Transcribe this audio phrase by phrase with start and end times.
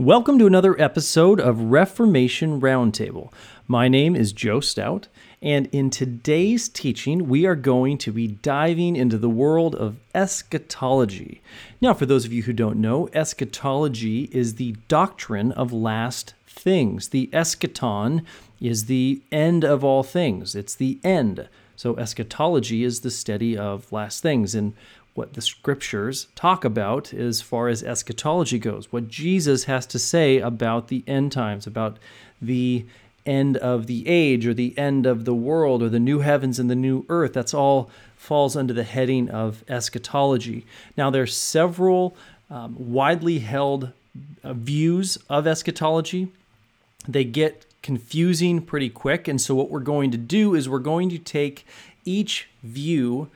[0.00, 3.30] Welcome to another episode of Reformation Roundtable.
[3.68, 5.08] My name is Joe Stout,
[5.42, 11.42] and in today's teaching, we are going to be diving into the world of eschatology.
[11.82, 17.10] Now, for those of you who don't know, eschatology is the doctrine of last things.
[17.10, 18.24] The eschaton
[18.58, 21.46] is the end of all things, it's the end.
[21.76, 24.54] So, eschatology is the study of last things.
[24.54, 24.72] And
[25.20, 30.38] what the scriptures talk about as far as eschatology goes, what Jesus has to say
[30.38, 31.98] about the end times, about
[32.40, 32.86] the
[33.26, 36.70] end of the age or the end of the world or the new heavens and
[36.70, 37.34] the new earth.
[37.34, 40.64] That's all falls under the heading of eschatology.
[40.96, 42.16] Now, there's several
[42.48, 43.92] um, widely held
[44.42, 46.28] uh, views of eschatology.
[47.06, 49.28] They get confusing pretty quick.
[49.28, 51.66] And so, what we're going to do is we're going to take
[52.06, 53.28] each view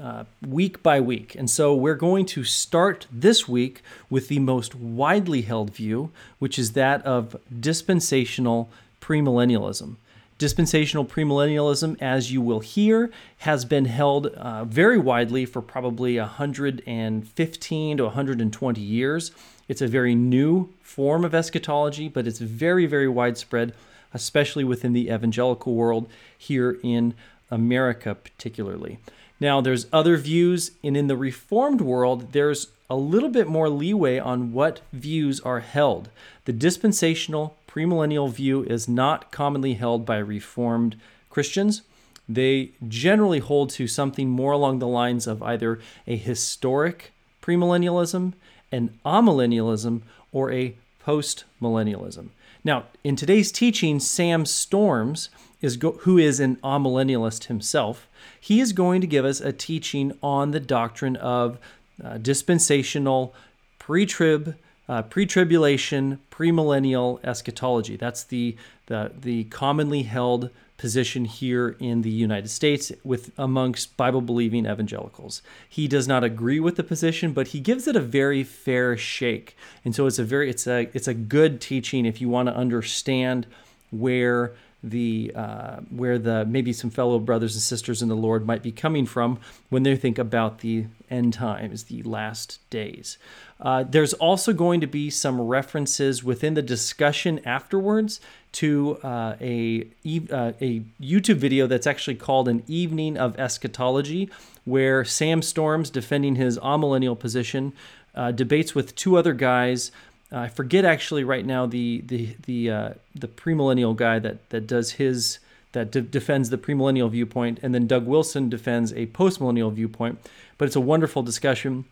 [0.00, 1.34] uh, week by week.
[1.34, 6.58] And so we're going to start this week with the most widely held view, which
[6.58, 8.70] is that of dispensational
[9.00, 9.96] premillennialism.
[10.38, 17.96] Dispensational premillennialism, as you will hear, has been held uh, very widely for probably 115
[17.96, 19.30] to 120 years.
[19.68, 23.72] It's a very new form of eschatology, but it's very, very widespread,
[24.12, 27.14] especially within the evangelical world here in
[27.50, 28.98] America, particularly.
[29.42, 34.20] Now, there's other views, and in the Reformed world, there's a little bit more leeway
[34.20, 36.10] on what views are held.
[36.44, 40.94] The dispensational premillennial view is not commonly held by Reformed
[41.28, 41.82] Christians.
[42.28, 47.10] They generally hold to something more along the lines of either a historic
[47.42, 48.34] premillennialism,
[48.70, 52.28] an amillennialism, or a postmillennialism.
[52.62, 55.30] Now, in today's teaching, Sam Storms
[55.62, 60.18] is go- who is an amillennialist himself he is going to give us a teaching
[60.22, 61.58] on the doctrine of
[62.02, 63.34] uh, dispensational,
[63.78, 64.56] pre trib,
[64.88, 67.96] uh, pre tribulation, premillennial eschatology.
[67.96, 74.20] That's the, the, the commonly held position here in the United States with amongst Bible
[74.20, 75.40] believing evangelicals.
[75.68, 79.56] He does not agree with the position, but he gives it a very fair shake.
[79.84, 82.56] And so it's a very it's a it's a good teaching if you want to
[82.56, 83.46] understand
[83.92, 88.62] where the uh, where the maybe some fellow brothers and sisters in the Lord might
[88.62, 89.38] be coming from
[89.68, 93.18] when they think about the end times, the last days.
[93.60, 98.20] Uh, there's also going to be some references within the discussion afterwards
[98.52, 104.28] to uh, a uh, a YouTube video that's actually called an Evening of Eschatology,
[104.64, 107.72] where Sam Storms, defending his amillennial position,
[108.14, 109.92] uh, debates with two other guys
[110.32, 114.92] I forget actually right now the the the uh, the premillennial guy that that does
[114.92, 115.38] his
[115.72, 120.18] that de- defends the premillennial viewpoint, and then Doug Wilson defends a postmillennial viewpoint.
[120.58, 121.84] But it's a wonderful discussion,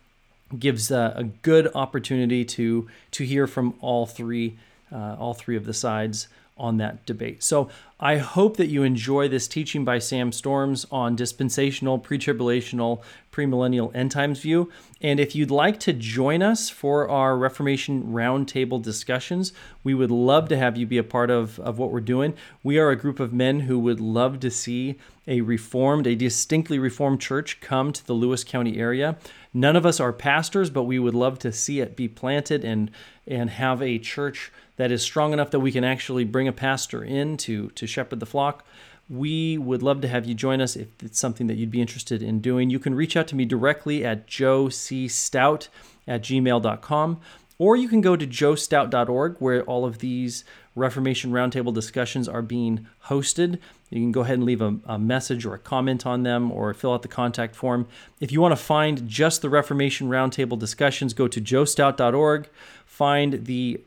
[0.59, 4.59] gives uh, a good opportunity to to hear from all three
[4.93, 6.29] uh, all three of the sides
[6.61, 7.43] on that debate.
[7.43, 13.03] So I hope that you enjoy this teaching by Sam Storms on dispensational, pre tribulational,
[13.33, 14.71] premillennial end times view.
[15.01, 20.49] And if you'd like to join us for our Reformation Roundtable discussions, we would love
[20.51, 22.35] to have you be a part of, of what we're doing.
[22.63, 26.79] We are a group of men who would love to see a reformed, a distinctly
[26.79, 29.17] reformed church come to the Lewis County area.
[29.55, 32.91] None of us are pastors, but we would love to see it be planted and,
[33.27, 37.05] and have a church that is strong enough that we can actually bring a pastor
[37.05, 38.65] in to, to shepherd the flock,
[39.11, 42.23] we would love to have you join us if it's something that you'd be interested
[42.23, 42.71] in doing.
[42.71, 45.69] You can reach out to me directly at joecstout
[46.09, 47.21] at gmail.com,
[47.59, 52.87] or you can go to joestout.org where all of these Reformation Roundtable discussions are being
[53.09, 53.59] hosted.
[53.91, 56.73] You can go ahead and leave a, a, message or a comment on them or
[56.73, 57.87] fill out the contact form.
[58.19, 62.49] If you want to find just the Reformation Roundtable discussions, go to joestout.org,
[62.87, 63.83] find the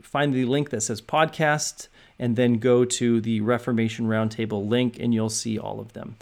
[0.00, 1.88] find the link that says podcast,
[2.18, 6.16] and then go to the Reformation Roundtable link, and you'll see all of them.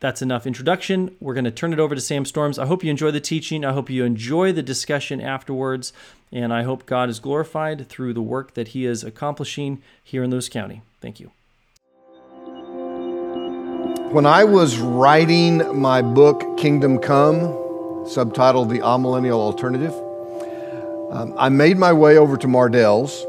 [0.00, 1.14] That's enough introduction.
[1.20, 2.58] We're going to turn it over to Sam Storms.
[2.58, 3.66] I hope you enjoy the teaching.
[3.66, 5.92] I hope you enjoy the discussion afterwards.
[6.32, 10.30] And I hope God is glorified through the work that He is accomplishing here in
[10.30, 10.80] Lewis County.
[11.02, 11.32] Thank you.
[14.10, 17.40] When I was writing my book, Kingdom Come,
[18.06, 19.94] subtitled The Amillennial Alternative,
[21.10, 23.26] um, I made my way over to Mardel's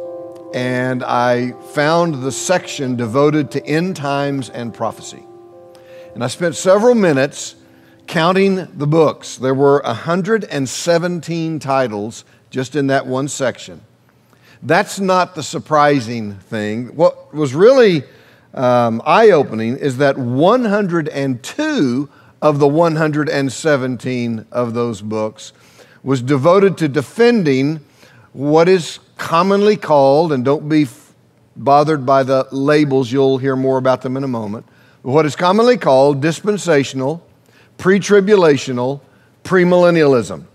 [0.54, 5.24] and I found the section devoted to end times and prophecy.
[6.14, 7.56] And I spent several minutes
[8.06, 9.38] counting the books.
[9.38, 13.82] There were 117 titles just in that one section.
[14.62, 16.96] That's not the surprising thing.
[16.96, 18.04] What was really
[18.54, 22.10] um, eye opening is that 102
[22.42, 25.54] of the 117 of those books
[26.04, 27.80] was devoted to defending
[28.34, 30.88] what is commonly called, and don't be
[31.56, 34.66] bothered by the labels, you'll hear more about them in a moment,
[35.02, 37.26] what is commonly called dispensational,
[37.78, 39.02] pre tribulational,
[39.44, 40.46] premillennialism.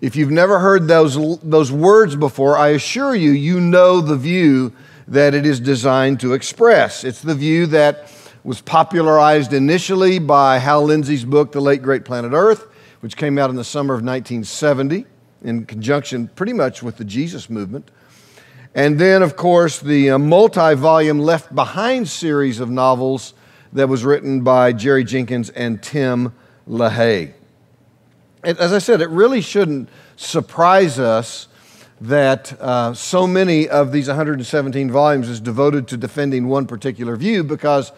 [0.00, 4.72] If you've never heard those, those words before, I assure you, you know the view
[5.08, 7.04] that it is designed to express.
[7.04, 8.10] It's the view that
[8.42, 12.66] was popularized initially by Hal Lindsey's book, The Late Great Planet Earth,
[13.00, 15.06] which came out in the summer of 1970
[15.42, 17.90] in conjunction pretty much with the Jesus movement.
[18.74, 23.34] And then, of course, the uh, multi volume Left Behind series of novels
[23.72, 26.32] that was written by Jerry Jenkins and Tim
[26.68, 27.32] LaHaye
[28.42, 31.48] as I said, it really shouldn't surprise us
[32.00, 37.44] that uh, so many of these 117 volumes is devoted to defending one particular view
[37.44, 37.92] because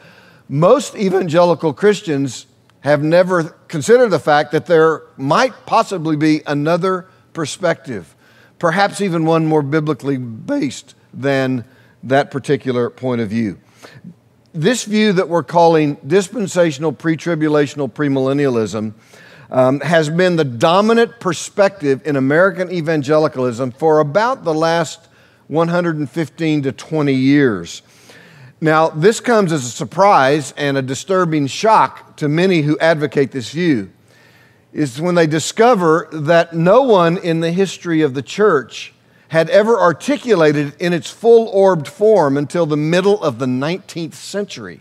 [0.48, 2.46] most evangelical Christians
[2.82, 8.14] have never considered the fact that there might possibly be another perspective,
[8.58, 11.64] perhaps even one more biblically based than
[12.02, 13.58] that particular point of view.
[14.52, 18.92] This view that we're calling dispensational, pre tribulational, premillennialism
[19.50, 25.08] um, has been the dominant perspective in American evangelicalism for about the last
[25.46, 27.82] 115 to 20 years.
[28.62, 33.50] Now, this comes as a surprise and a disturbing shock to many who advocate this
[33.50, 33.90] view,
[34.72, 38.94] is when they discover that no one in the history of the church
[39.30, 44.80] had ever articulated in its full orbed form until the middle of the 19th century.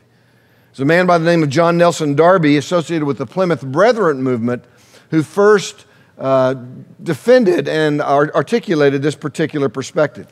[0.70, 4.22] There's a man by the name of John Nelson Darby, associated with the Plymouth Brethren
[4.22, 4.64] movement,
[5.10, 5.88] who first
[6.20, 6.54] uh,
[7.02, 10.32] defended and articulated this particular perspective.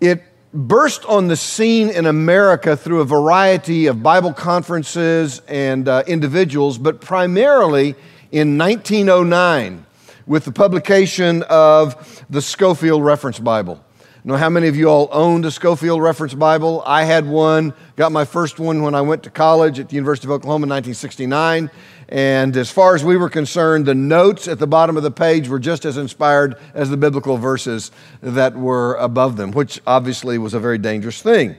[0.00, 6.02] It burst on the scene in America through a variety of Bible conferences and uh,
[6.06, 7.94] individuals, but primarily
[8.30, 9.86] in 1909
[10.26, 13.82] with the publication of the Scofield Reference Bible
[14.24, 16.82] know how many of you all owned a Scofield Reference Bible.
[16.86, 20.28] I had one, got my first one when I went to college at the University
[20.28, 21.70] of Oklahoma in 1969.
[22.12, 25.48] And as far as we were concerned, the notes at the bottom of the page
[25.48, 30.52] were just as inspired as the biblical verses that were above them, which obviously was
[30.52, 31.56] a very dangerous thing.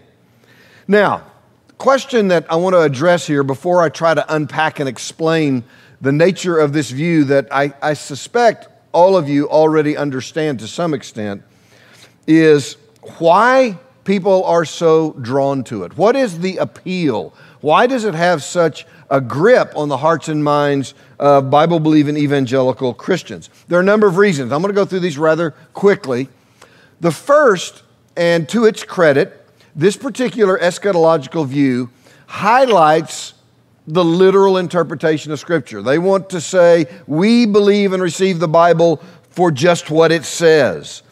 [0.88, 1.26] Now,
[1.80, 5.64] question that I want to address here before I try to unpack and explain
[6.02, 10.68] the nature of this view that I, I suspect all of you already understand to
[10.68, 11.42] some extent
[12.28, 12.78] is
[13.18, 15.98] why people are so drawn to it.
[15.98, 17.34] What is the appeal?
[17.62, 22.18] Why does it have such a grip on the hearts and minds of Bible believing
[22.18, 23.50] evangelical Christians?
[23.68, 24.52] There are a number of reasons.
[24.52, 26.30] I'm going to go through these rather quickly.
[27.00, 27.84] The first,
[28.16, 29.46] and to its credit,
[29.76, 31.90] this particular eschatological view
[32.28, 33.34] highlights
[33.86, 35.82] the literal interpretation of Scripture.
[35.82, 41.04] They want to say, we believe and receive the Bible for just what it says.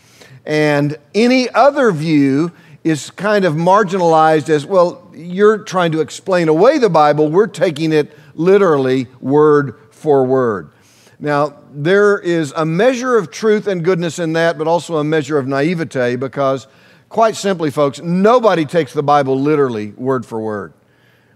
[0.46, 2.52] And any other view
[2.84, 7.94] is kind of marginalized as well, you're trying to explain away the Bible, we're taking
[7.94, 10.72] it literally word for word.
[11.20, 15.38] Now, there is a measure of truth and goodness in that, but also a measure
[15.38, 16.66] of naivete because,
[17.10, 20.74] quite simply, folks, nobody takes the Bible literally word for word.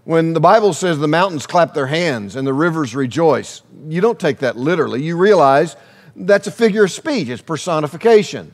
[0.02, 4.18] When the Bible says the mountains clap their hands and the rivers rejoice, you don't
[4.18, 5.02] take that literally.
[5.02, 5.76] You realize
[6.16, 8.52] that's a figure of speech, it's personification.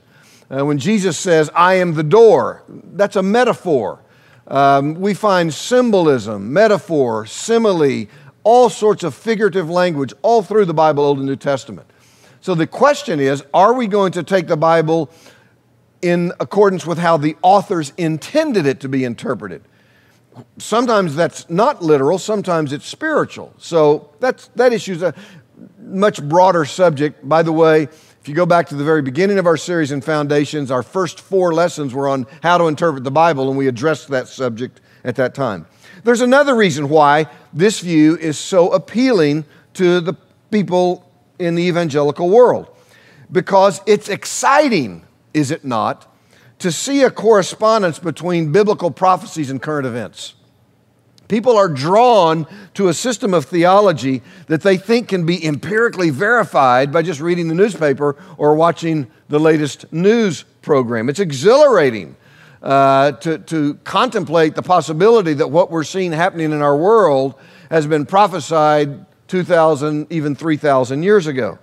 [0.52, 4.00] Uh, when Jesus says, I am the door, that's a metaphor.
[4.46, 8.06] Um, we find symbolism, metaphor, simile,
[8.44, 11.88] all sorts of figurative language all through the Bible, Old and New Testament.
[12.42, 15.10] So the question is are we going to take the Bible
[16.02, 19.62] in accordance with how the authors intended it to be interpreted?
[20.58, 23.54] Sometimes that's not literal, sometimes it's spiritual.
[23.58, 25.14] So that's, that issue is a
[25.78, 27.26] much broader subject.
[27.26, 27.88] By the way,
[28.22, 31.18] if you go back to the very beginning of our series in Foundations, our first
[31.18, 35.16] four lessons were on how to interpret the Bible, and we addressed that subject at
[35.16, 35.66] that time.
[36.04, 40.14] There's another reason why this view is so appealing to the
[40.52, 41.10] people
[41.40, 42.68] in the evangelical world
[43.32, 46.06] because it's exciting, is it not,
[46.60, 50.34] to see a correspondence between biblical prophecies and current events.
[51.28, 56.92] People are drawn to a system of theology that they think can be empirically verified
[56.92, 61.08] by just reading the newspaper or watching the latest news program.
[61.08, 62.16] It's exhilarating
[62.62, 67.34] uh, to, to contemplate the possibility that what we're seeing happening in our world
[67.70, 71.58] has been prophesied 2,000, even 3,000 years ago.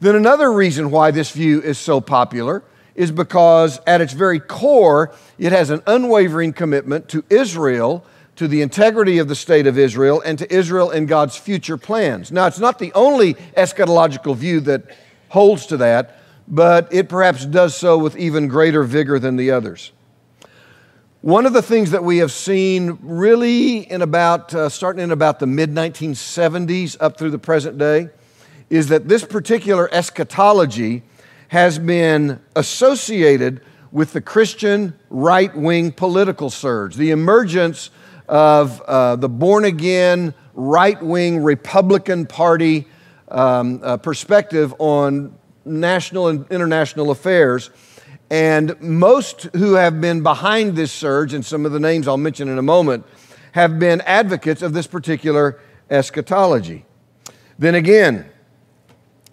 [0.00, 2.62] Then another reason why this view is so popular
[2.94, 8.04] is because at its very core, it has an unwavering commitment to Israel
[8.38, 12.30] to the integrity of the state of Israel and to Israel and God's future plans.
[12.30, 14.96] Now, it's not the only eschatological view that
[15.28, 19.90] holds to that, but it perhaps does so with even greater vigor than the others.
[21.20, 25.40] One of the things that we have seen really in about, uh, starting in about
[25.40, 28.08] the mid 1970s up through the present day,
[28.70, 31.02] is that this particular eschatology
[31.48, 37.90] has been associated with the Christian right wing political surge, the emergence
[38.28, 42.86] of uh, the born again right wing Republican Party
[43.28, 47.70] um, uh, perspective on national and international affairs.
[48.30, 52.48] And most who have been behind this surge, and some of the names I'll mention
[52.48, 53.06] in a moment,
[53.52, 55.58] have been advocates of this particular
[55.88, 56.84] eschatology.
[57.58, 58.30] Then again,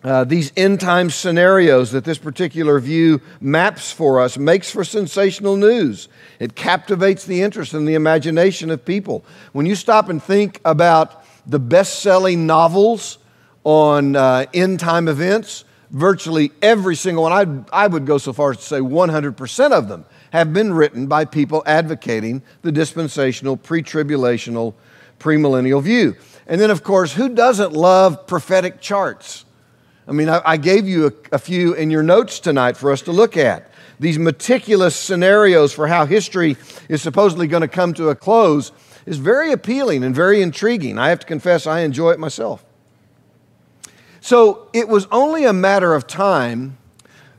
[0.06, 5.58] uh, these end time scenarios that this particular view maps for us makes for sensational
[5.58, 6.10] news.
[6.40, 9.26] It captivates the interest and the imagination of people.
[9.52, 13.18] When you stop and think about the best selling novels
[13.64, 18.52] on uh, end time events, virtually every single one, I'd, I would go so far
[18.52, 23.82] as to say 100% of them, have been written by people advocating the dispensational, pre
[23.82, 24.76] tribulational,
[25.20, 26.16] premillennial view.
[26.46, 29.46] And then, of course, who doesn't love prophetic charts?
[30.08, 33.02] I mean, I, I gave you a, a few in your notes tonight for us
[33.04, 33.72] to look at.
[34.00, 36.58] These meticulous scenarios for how history
[36.90, 38.72] is supposedly going to come to a close
[39.06, 40.98] is very appealing and very intriguing.
[40.98, 42.66] I have to confess, I enjoy it myself.
[44.20, 46.78] So it was only a matter of time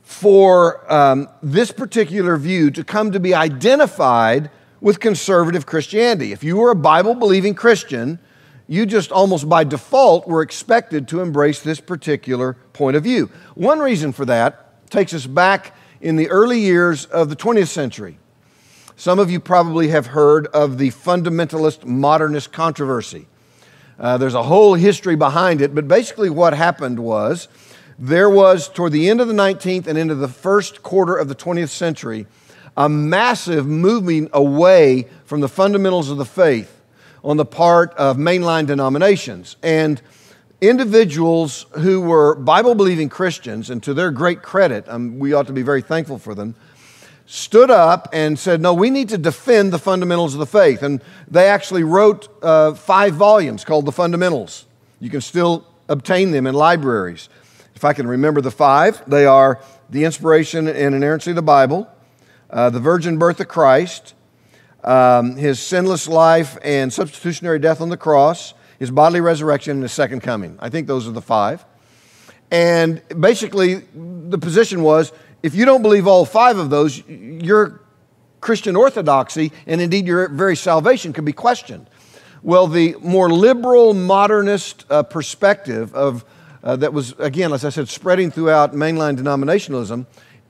[0.03, 6.33] for um, this particular view to come to be identified with conservative Christianity.
[6.33, 8.21] If you were a Bible believing Christian,
[8.69, 13.31] you just almost by default were expected to embrace this particular point of view.
[13.55, 18.19] One reason for that takes us back in the early years of the 20th century.
[18.97, 23.27] Some of you probably have heard of the fundamentalist modernist controversy.
[23.99, 27.49] Uh, there's a whole history behind it, but basically, what happened was
[27.99, 31.35] there was, toward the end of the 19th and into the first quarter of the
[31.35, 32.27] 20th century,
[32.77, 36.75] a massive moving away from the fundamentals of the faith
[37.26, 39.56] on the part of mainline denominations.
[39.61, 40.00] And
[40.61, 45.52] individuals who were Bible believing Christians, and to their great credit, um, we ought to
[45.52, 46.54] be very thankful for them,
[47.26, 50.85] stood up and said, No, we need to defend the fundamentals of the faith.
[50.85, 54.64] And they actually wrote uh, five volumes called The Fundamentals.
[55.00, 57.28] You can still obtain them in libraries.
[57.75, 61.90] If I can remember the five, they are The Inspiration and Inerrancy of the Bible,
[62.50, 64.14] uh, The Virgin Birth of Christ,
[64.87, 69.93] um, His Sinless Life and Substitutionary Death on the Cross, His Bodily Resurrection, and His
[69.93, 70.57] Second Coming.
[70.61, 71.64] I think those are the five.
[72.50, 75.12] And basically, the position was
[75.43, 77.81] if you don't believe all five of those, your
[78.40, 81.88] Christian orthodoxy and indeed your very salvation could be questioned.
[82.43, 86.25] Well, the more liberal modernist uh, perspective of
[86.62, 90.07] uh, that was, again, as I said, spreading throughout mainline denominationalism,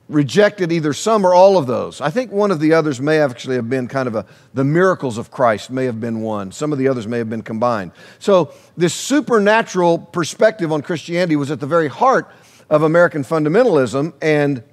[0.09, 1.99] rejected either some or all of those.
[1.99, 5.17] I think one of the others may actually have been kind of a, the miracles
[5.17, 6.51] of Christ may have been one.
[6.51, 7.91] Some of the others may have been combined.
[8.19, 12.31] So, this supernatural perspective on Christianity was at the very heart
[12.69, 14.63] of American fundamentalism, and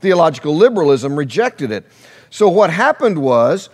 [0.00, 1.84] theological liberalism rejected it.
[2.30, 3.68] So, what happened was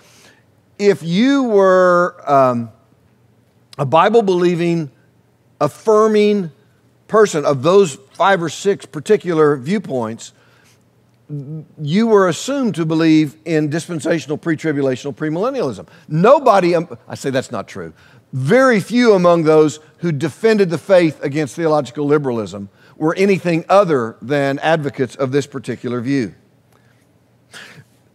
[0.78, 2.70] if you were um,
[3.78, 4.90] a Bible believing,
[5.60, 6.50] affirming
[7.06, 10.32] person of those five or six particular viewpoints,
[11.80, 15.86] you were assumed to believe in dispensational, pre tribulational, premillennialism.
[16.08, 17.92] Nobody, um, I say that's not true.
[18.32, 24.58] Very few among those who defended the faith against theological liberalism were anything other than
[24.60, 26.34] advocates of this particular view.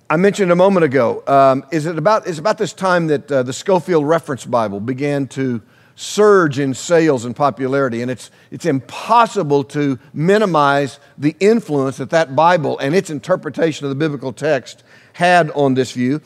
[0.09, 3.43] I mentioned a moment ago, um, is it about, it's about this time that uh,
[3.43, 5.61] the Scofield Reference Bible began to
[5.95, 12.35] surge in sales and popularity, and it's, it's impossible to minimize the influence that that
[12.35, 14.83] Bible and its interpretation of the biblical text
[15.13, 16.21] had on this view.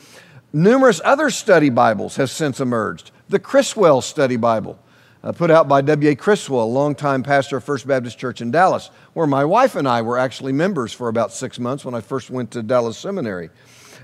[0.52, 3.12] Numerous other study Bibles have since emerged.
[3.28, 4.76] The Criswell Study Bible,
[5.22, 6.16] uh, put out by W.A.
[6.16, 10.02] Criswell, a longtime pastor of First Baptist Church in Dallas, where my wife and I
[10.02, 13.50] were actually members for about six months when I first went to Dallas Seminary.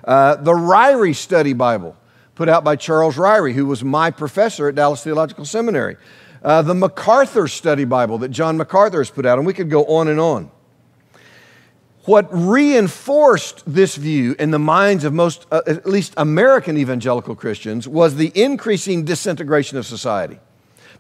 [0.05, 1.97] Uh, the Ryrie Study Bible,
[2.37, 5.97] put out by Charles Ryrie, who was my professor at Dallas Theological Seminary.
[6.45, 9.85] Uh, the MacArthur Study Bible that John MacArthur has put out, and we could go
[9.87, 10.51] on and on.
[12.05, 17.89] What reinforced this view in the minds of most, uh, at least American evangelical Christians,
[17.89, 20.39] was the increasing disintegration of society.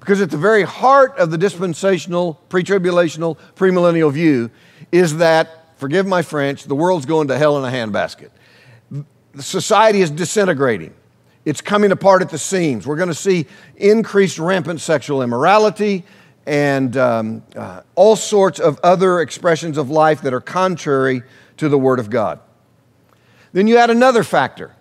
[0.01, 4.51] Because at the very heart of the dispensational, pre tribulational, premillennial view
[4.91, 8.31] is that, forgive my French, the world's going to hell in a handbasket.
[9.39, 10.93] Society is disintegrating.
[11.47, 12.89] It's coming apart at the seams.
[12.89, 16.05] We're going to see increased rampant sexual immorality,
[16.45, 21.23] and um, uh, all sorts of other expressions of life that are contrary
[21.59, 22.41] to the Word of God.
[23.53, 24.75] Then you add another factor.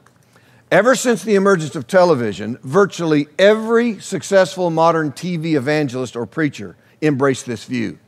[0.71, 7.45] Ever since the emergence of television, virtually every successful modern TV evangelist or preacher embraced
[7.45, 7.99] this view.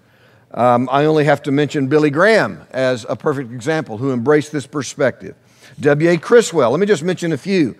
[0.51, 4.65] Um, I only have to mention Billy Graham as a perfect example who embraced this
[4.65, 5.35] perspective.
[5.79, 6.17] W.A.
[6.17, 7.75] Criswell, let me just mention a few.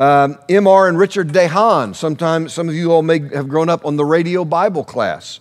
[0.00, 0.88] Um, M.R.
[0.88, 4.46] and Richard DeHaan, sometimes some of you all may have grown up on the radio
[4.46, 5.40] Bible class.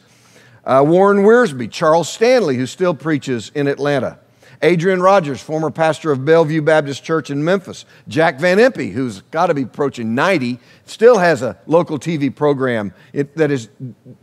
[0.65, 4.19] Uh, Warren Wiersbe, Charles Stanley, who still preaches in Atlanta.
[4.61, 7.85] Adrian Rogers, former pastor of Bellevue Baptist Church in Memphis.
[8.09, 12.93] Jack Van Impe, who's got to be approaching 90, still has a local TV program
[13.13, 13.69] that is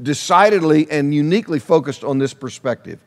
[0.02, 3.02] decidedly and uniquely focused on this perspective.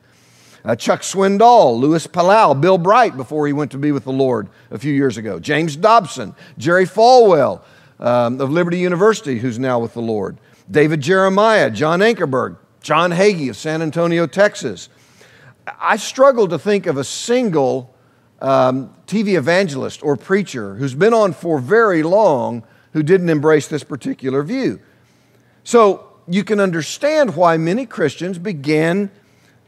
[0.64, 4.48] Uh, Chuck Swindoll, Luis Palau, Bill Bright before he went to be with the Lord
[4.70, 7.62] a few years ago, James Dobson, Jerry Falwell
[7.98, 10.38] um, of Liberty University, who's now with the Lord,
[10.70, 14.88] David Jeremiah, John Ankerberg, John Hagee of San Antonio, Texas,
[15.78, 17.94] I struggle to think of a single
[18.40, 23.84] um, TV evangelist or preacher who's been on for very long who didn't embrace this
[23.84, 24.80] particular view.
[25.64, 29.10] So you can understand why many Christians began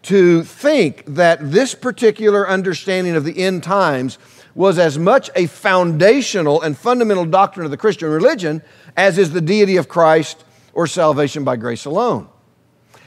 [0.03, 4.19] to think that this particular understanding of the end times
[4.55, 8.63] was as much a foundational and fundamental doctrine of the Christian religion
[8.97, 10.45] as is the deity of Christ
[10.75, 12.29] or salvation by grace alone.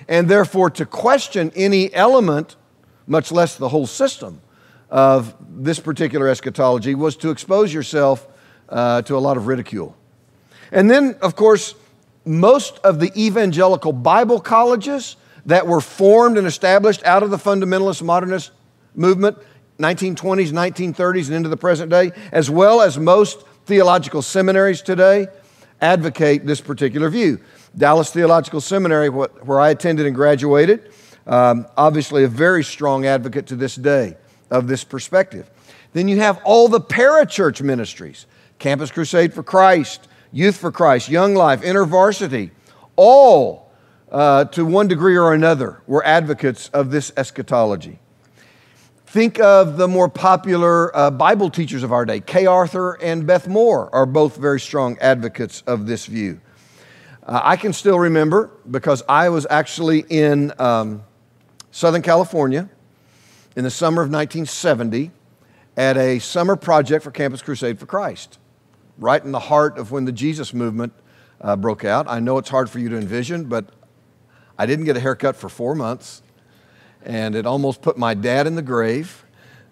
[0.07, 2.55] And therefore, to question any element
[3.07, 4.41] much less the whole system
[4.89, 8.27] of this particular eschatology, was to expose yourself
[8.69, 9.95] uh, to a lot of ridicule.
[10.71, 11.75] And then, of course,
[12.25, 18.01] most of the evangelical Bible colleges that were formed and established out of the fundamentalist
[18.01, 18.51] modernist
[18.95, 19.37] movement,
[19.79, 25.27] 1920s, 1930s, and into the present day, as well as most theological seminaries today,
[25.81, 27.39] advocate this particular view.
[27.77, 30.91] Dallas Theological Seminary, where I attended and graduated,
[31.27, 34.15] um, obviously, a very strong advocate to this day
[34.49, 35.49] of this perspective.
[35.93, 38.25] Then you have all the parachurch ministries
[38.59, 42.51] Campus Crusade for Christ, Youth for Christ, Young Life, InterVarsity,
[42.95, 43.64] all
[44.15, 47.99] uh, to one degree or another were advocates of this eschatology.
[49.07, 52.21] Think of the more popular uh, Bible teachers of our day.
[52.21, 56.39] Kay Arthur and Beth Moore are both very strong advocates of this view.
[57.23, 61.03] Uh, I can still remember because I was actually in um,
[61.71, 62.69] Southern California
[63.57, 65.11] in the summer of 1970
[65.75, 68.39] at a summer project for Campus Crusade for Christ,
[68.97, 70.93] right in the heart of when the Jesus movement
[71.41, 72.07] uh, broke out.
[72.07, 73.74] I know it's hard for you to envision, but
[74.57, 76.21] I didn't get a haircut for four months,
[77.03, 79.21] and it almost put my dad in the grave.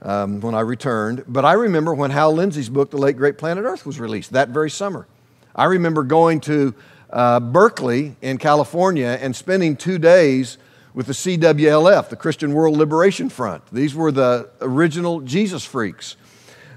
[0.01, 1.23] Um, when I returned.
[1.29, 4.49] But I remember when Hal Lindsey's book, The Late Great Planet Earth, was released that
[4.49, 5.07] very summer.
[5.55, 6.75] I remember going to
[7.09, 10.57] uh, Berkeley in California and spending two days
[10.93, 13.63] with the CWLF, the Christian World Liberation Front.
[13.71, 16.15] These were the original Jesus freaks.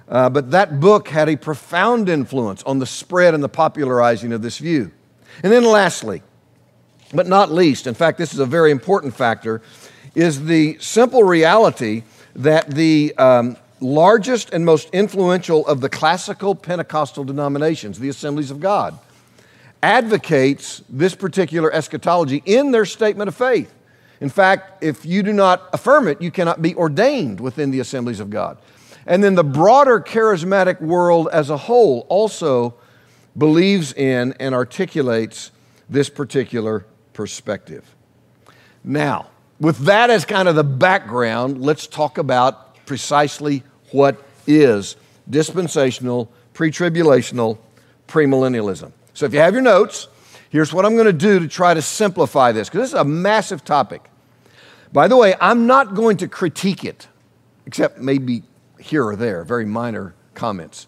[0.09, 4.41] Uh, but that book had a profound influence on the spread and the popularizing of
[4.41, 4.93] this view.
[5.43, 6.23] And then, lastly,
[7.13, 9.63] but not least, in fact, this is a very important factor,
[10.15, 12.03] is the simple reality
[12.35, 18.61] that the um, largest and most influential of the classical Pentecostal denominations, the Assemblies of
[18.61, 18.99] God,
[19.83, 23.73] advocates this particular eschatology in their statement of faith.
[24.21, 28.21] In fact, if you do not affirm it, you cannot be ordained within the assemblies
[28.21, 28.57] of God.
[29.07, 32.75] And then the broader charismatic world as a whole also
[33.37, 35.53] believes in and articulates
[35.89, 36.87] this particular
[37.17, 37.95] perspective.
[38.85, 39.27] Now,
[39.59, 44.97] with that as kind of the background, let's talk about precisely what is
[45.29, 47.59] dispensational, pre tribulational,
[48.07, 48.93] premillennialism.
[49.15, 50.09] So if you have your notes,
[50.57, 53.05] Here's what I'm going to do to try to simplify this, because this is a
[53.05, 54.03] massive topic.
[54.93, 57.09] By the way, I'm not going to critique it,
[57.67, 58.43] except maybe
[58.79, 60.87] here or there, very minor comments.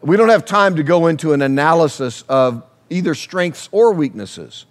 [0.00, 4.66] We don't have time to go into an analysis of either strengths or weaknesses.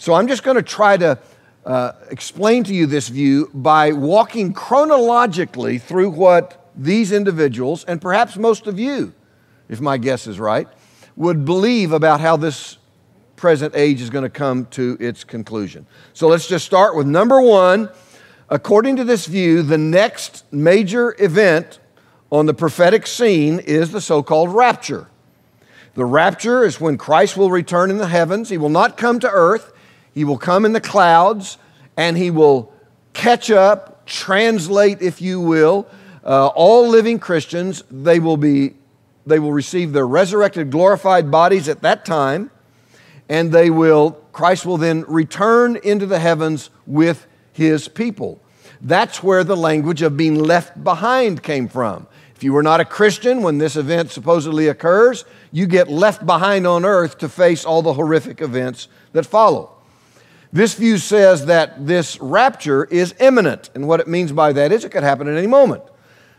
[0.00, 1.18] So I'm just going to try to
[1.66, 8.38] uh, explain to you this view by walking chronologically through what these individuals, and perhaps
[8.38, 9.12] most of you,
[9.68, 10.66] if my guess is right,
[11.16, 12.78] would believe about how this
[13.36, 15.84] present age is going to come to its conclusion.
[16.14, 17.90] So let's just start with number one.
[18.48, 21.78] According to this view, the next major event
[22.32, 25.08] on the prophetic scene is the so called rapture.
[25.92, 28.48] The rapture is when Christ will return in the heavens.
[28.48, 29.74] He will not come to earth,
[30.14, 31.58] He will come in the clouds,
[31.96, 32.72] and He will
[33.12, 35.86] catch up, translate, if you will,
[36.24, 37.82] uh, all living Christians.
[37.90, 38.74] They will, be,
[39.26, 42.50] they will receive their resurrected, glorified bodies at that time
[43.30, 48.40] and they will Christ will then return into the heavens with his people.
[48.80, 52.06] That's where the language of being left behind came from.
[52.34, 56.66] If you were not a Christian when this event supposedly occurs, you get left behind
[56.66, 59.76] on earth to face all the horrific events that follow.
[60.52, 64.84] This view says that this rapture is imminent, and what it means by that is
[64.84, 65.84] it could happen at any moment.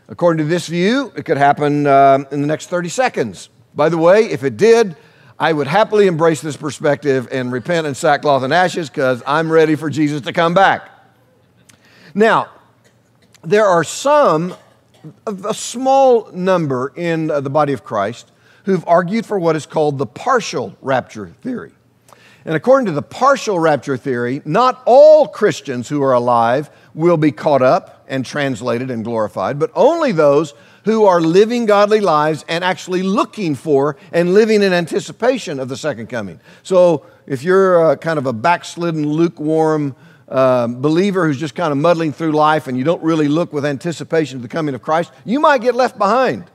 [0.08, 3.48] According to this view, it could happen uh, in the next 30 seconds.
[3.74, 4.96] By the way, if it did,
[5.38, 9.76] I would happily embrace this perspective and repent in sackcloth and ashes because I'm ready
[9.76, 10.90] for Jesus to come back.
[12.14, 12.50] Now,
[13.42, 14.54] there are some
[15.26, 18.30] a small number in uh, the body of Christ
[18.64, 21.72] who've argued for what is called the partial rapture theory.
[22.44, 27.32] And according to the partial rapture theory, not all Christians who are alive will be
[27.32, 32.64] caught up and translated and glorified, but only those who are living godly lives and
[32.64, 36.40] actually looking for and living in anticipation of the second coming.
[36.62, 39.94] So if you're kind of a backslidden, lukewarm,
[40.28, 43.64] um, believer who's just kind of muddling through life and you don't really look with
[43.64, 46.50] anticipation of the coming of Christ, you might get left behind.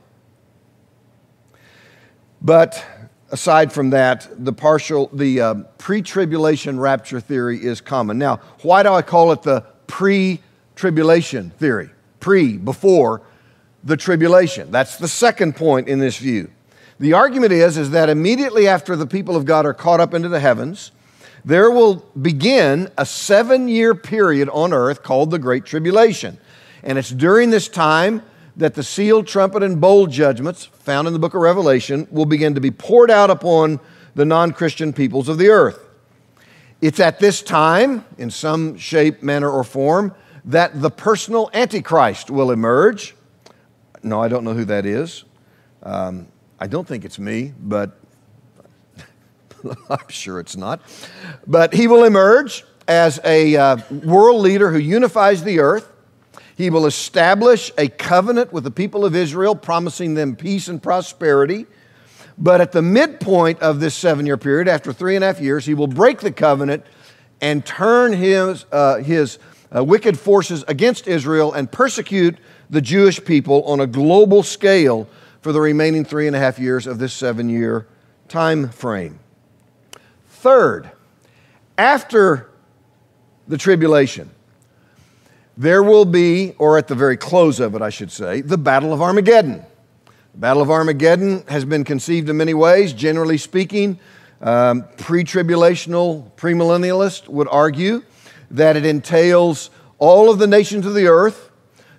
[2.41, 2.83] But
[3.31, 8.17] aside from that, the partial, the uh, pre-tribulation rapture theory is common.
[8.17, 11.89] Now, why do I call it the pre-tribulation theory?
[12.19, 13.21] Pre, before
[13.83, 14.71] the tribulation.
[14.71, 16.49] That's the second point in this view.
[16.99, 20.29] The argument is, is that immediately after the people of God are caught up into
[20.29, 20.91] the heavens,
[21.45, 26.37] there will begin a seven year period on earth called the Great Tribulation.
[26.83, 28.23] And it's during this time
[28.57, 32.55] that the sealed trumpet and bowl judgments found in the book of Revelation will begin
[32.55, 33.79] to be poured out upon
[34.15, 35.79] the non Christian peoples of the earth.
[36.81, 40.13] It's at this time, in some shape, manner, or form,
[40.45, 43.15] that the personal Antichrist will emerge.
[44.03, 45.23] No, I don't know who that is.
[45.83, 46.27] Um,
[46.59, 47.99] I don't think it's me, but
[49.89, 50.81] I'm sure it's not.
[51.45, 55.91] But he will emerge as a uh, world leader who unifies the earth.
[56.57, 61.67] He will establish a covenant with the people of Israel, promising them peace and prosperity.
[62.35, 65.67] But at the midpoint of this seven year period, after three and a half years,
[65.67, 66.83] he will break the covenant
[67.41, 69.37] and turn his, uh, his
[69.75, 72.39] uh, wicked forces against Israel and persecute
[72.71, 75.07] the Jewish people on a global scale
[75.41, 77.85] for the remaining three and a half years of this seven year
[78.29, 79.19] time frame.
[80.27, 80.89] Third,
[81.77, 82.49] after
[83.47, 84.31] the tribulation,
[85.57, 88.93] there will be, or at the very close of it, I should say, the Battle
[88.93, 89.65] of Armageddon.
[90.33, 92.93] The Battle of Armageddon has been conceived in many ways.
[92.93, 93.99] Generally speaking,
[94.41, 98.03] um, pre tribulational premillennialists would argue
[98.51, 101.49] that it entails all of the nations of the earth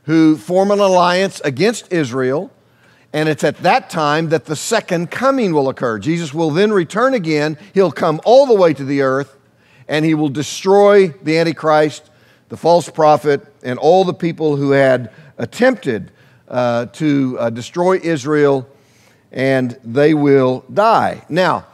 [0.05, 2.51] who form an alliance against Israel
[3.13, 5.99] and it's at that time that the second coming will occur.
[5.99, 7.57] Jesus will then return again.
[7.73, 9.37] He'll come all the way to the earth
[9.89, 12.11] and he will destroy the Antichrist,
[12.49, 16.11] the false prophet, and all the people who had attempted
[16.49, 18.67] uh, to uh, destroy Israel,
[19.33, 21.23] and they will die.
[21.29, 21.67] Now,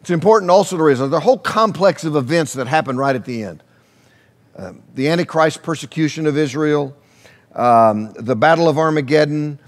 [0.00, 3.42] it's important also to realize the whole complex of events that happened right at the
[3.42, 3.62] end.
[4.56, 6.94] Um, the Antichrist persecution of Israel,
[7.54, 9.58] um, the Battle of Armageddon,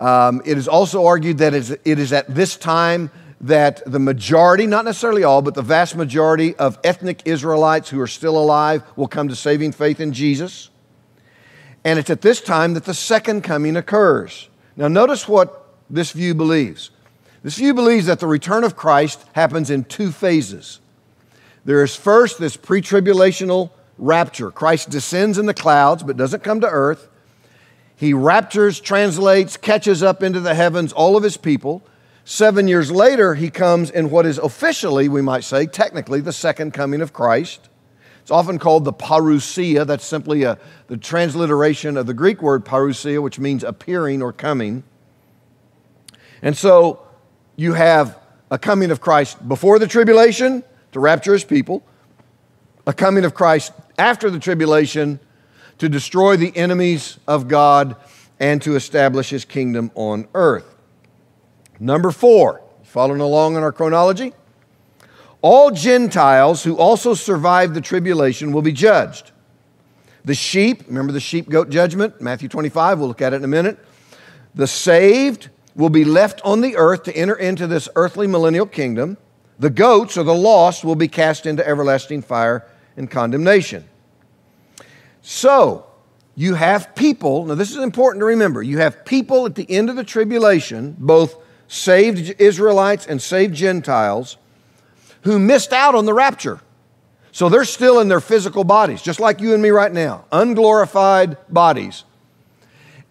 [0.00, 4.84] um, it is also argued that it is at this time that the majority, not
[4.84, 9.28] necessarily all, but the vast majority of ethnic Israelites who are still alive will come
[9.28, 10.70] to saving faith in Jesus.
[11.84, 14.48] And it's at this time that the second coming occurs.
[14.76, 16.90] Now, notice what this view believes.
[17.42, 20.80] This view believes that the return of Christ happens in two phases.
[21.64, 24.50] There is first this pre tribulational rapture.
[24.50, 27.08] Christ descends in the clouds but doesn't come to earth.
[27.96, 31.82] He raptures, translates, catches up into the heavens all of his people.
[32.24, 36.72] Seven years later, he comes in what is officially, we might say, technically, the second
[36.72, 37.68] coming of Christ.
[38.22, 39.86] It's often called the parousia.
[39.86, 44.84] That's simply a, the transliteration of the Greek word parousia, which means appearing or coming.
[46.40, 47.06] And so
[47.56, 48.18] you have
[48.50, 51.82] a coming of Christ before the tribulation to rapture his people,
[52.86, 55.20] a coming of Christ after the tribulation
[55.76, 57.96] to destroy the enemies of God
[58.40, 60.73] and to establish his kingdom on earth.
[61.80, 64.32] Number four, following along in our chronology,
[65.42, 69.32] all Gentiles who also survived the tribulation will be judged.
[70.24, 73.48] The sheep, remember the sheep goat judgment, Matthew 25, we'll look at it in a
[73.48, 73.78] minute.
[74.54, 79.18] The saved will be left on the earth to enter into this earthly millennial kingdom.
[79.58, 83.84] The goats or the lost will be cast into everlasting fire and condemnation.
[85.20, 85.86] So,
[86.36, 88.62] you have people, now this is important to remember.
[88.62, 91.36] You have people at the end of the tribulation, both
[91.68, 94.36] saved Israelites and saved Gentiles,
[95.22, 96.60] who missed out on the rapture.
[97.32, 101.36] So they're still in their physical bodies, just like you and me right now, unglorified
[101.48, 102.04] bodies.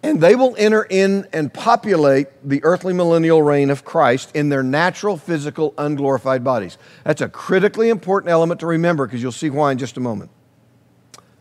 [0.01, 4.63] And they will enter in and populate the earthly millennial reign of Christ in their
[4.63, 6.77] natural, physical, unglorified bodies.
[7.03, 10.29] That's a critically important element to remember because you'll see why in just a moment.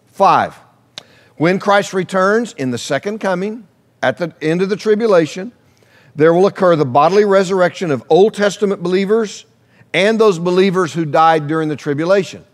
[0.06, 0.54] Five,
[1.36, 3.66] when Christ returns in the second coming,
[4.02, 5.52] at the end of the tribulation,
[6.14, 9.46] there will occur the bodily resurrection of Old Testament believers
[9.94, 12.44] and those believers who died during the tribulation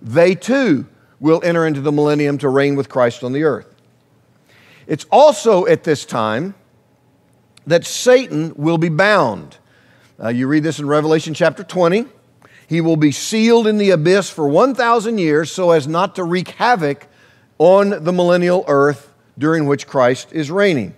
[0.00, 0.86] they too
[1.20, 3.74] will enter into the millennium to reign with Christ on the earth.
[4.86, 6.54] It's also at this time
[7.66, 9.58] that Satan will be bound.
[10.22, 12.06] Uh, you read this in Revelation chapter 20.
[12.66, 16.50] He will be sealed in the abyss for 1,000 years so as not to wreak
[16.50, 17.06] havoc
[17.58, 20.94] on the millennial earth during which Christ is reigning.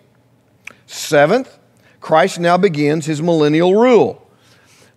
[0.87, 1.59] Seventh,
[2.01, 4.27] Christ now begins his millennial rule.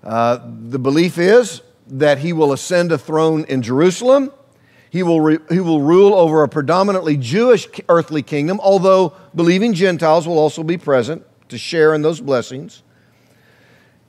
[0.03, 0.39] Uh,
[0.69, 4.31] the belief is that he will ascend a throne in Jerusalem.
[4.89, 10.27] He will, re- he will rule over a predominantly Jewish earthly kingdom, although believing Gentiles
[10.27, 12.83] will also be present to share in those blessings.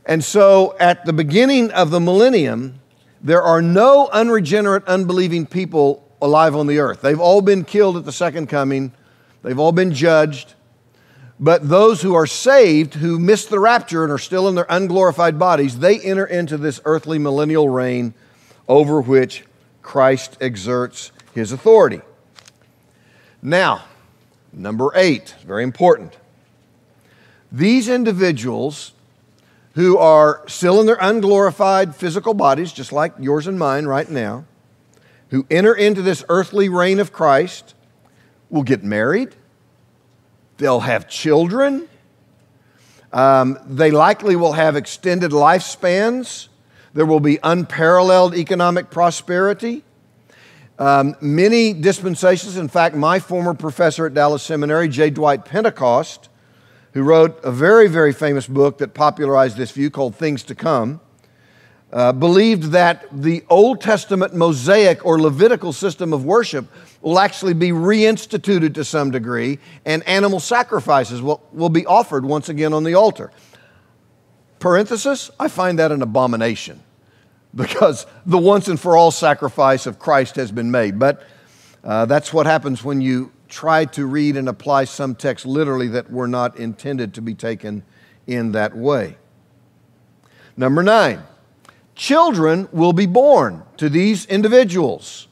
[0.07, 2.81] And so at the beginning of the millennium,
[3.23, 7.01] there are no unregenerate, unbelieving people alive on the earth.
[7.01, 8.93] They've all been killed at the second coming,
[9.43, 10.55] they've all been judged.
[11.45, 15.39] But those who are saved, who miss the rapture and are still in their unglorified
[15.39, 18.15] bodies, they enter into this earthly millennial reign
[18.67, 19.45] over which
[19.83, 22.01] Christ exerts his authority.
[23.43, 23.85] Now,
[24.55, 26.17] number eight, very important.
[27.53, 28.93] These individuals
[29.75, 34.47] who are still in their unglorified physical bodies, just like yours and mine right now,
[35.29, 37.75] who enter into this earthly reign of Christ,
[38.49, 39.37] will get married
[40.57, 41.89] They'll have children.
[43.13, 46.49] Um, they likely will have extended lifespans.
[46.95, 49.85] There will be unparalleled economic prosperity.
[50.79, 55.11] Um, many dispensations, in fact, my former professor at Dallas Seminary, J.
[55.11, 56.29] Dwight Pentecost,
[56.93, 61.01] who wrote a very, very famous book that popularized this view called Things to Come,
[61.95, 66.67] uh, believed that the Old Testament Mosaic or Levitical system of worship
[67.01, 72.49] will actually be reinstituted to some degree, and animal sacrifices will, will be offered once
[72.49, 73.31] again on the altar.
[74.59, 76.83] Parenthesis, I find that an abomination
[77.55, 80.99] because the once and for all sacrifice of Christ has been made.
[80.99, 81.23] But
[81.85, 86.11] uh, that's what happens when you try to read and apply some texts literally that
[86.11, 87.85] were not intended to be taken
[88.27, 89.17] in that way.
[90.57, 91.23] Number nine,
[91.95, 95.29] children will be born to these individuals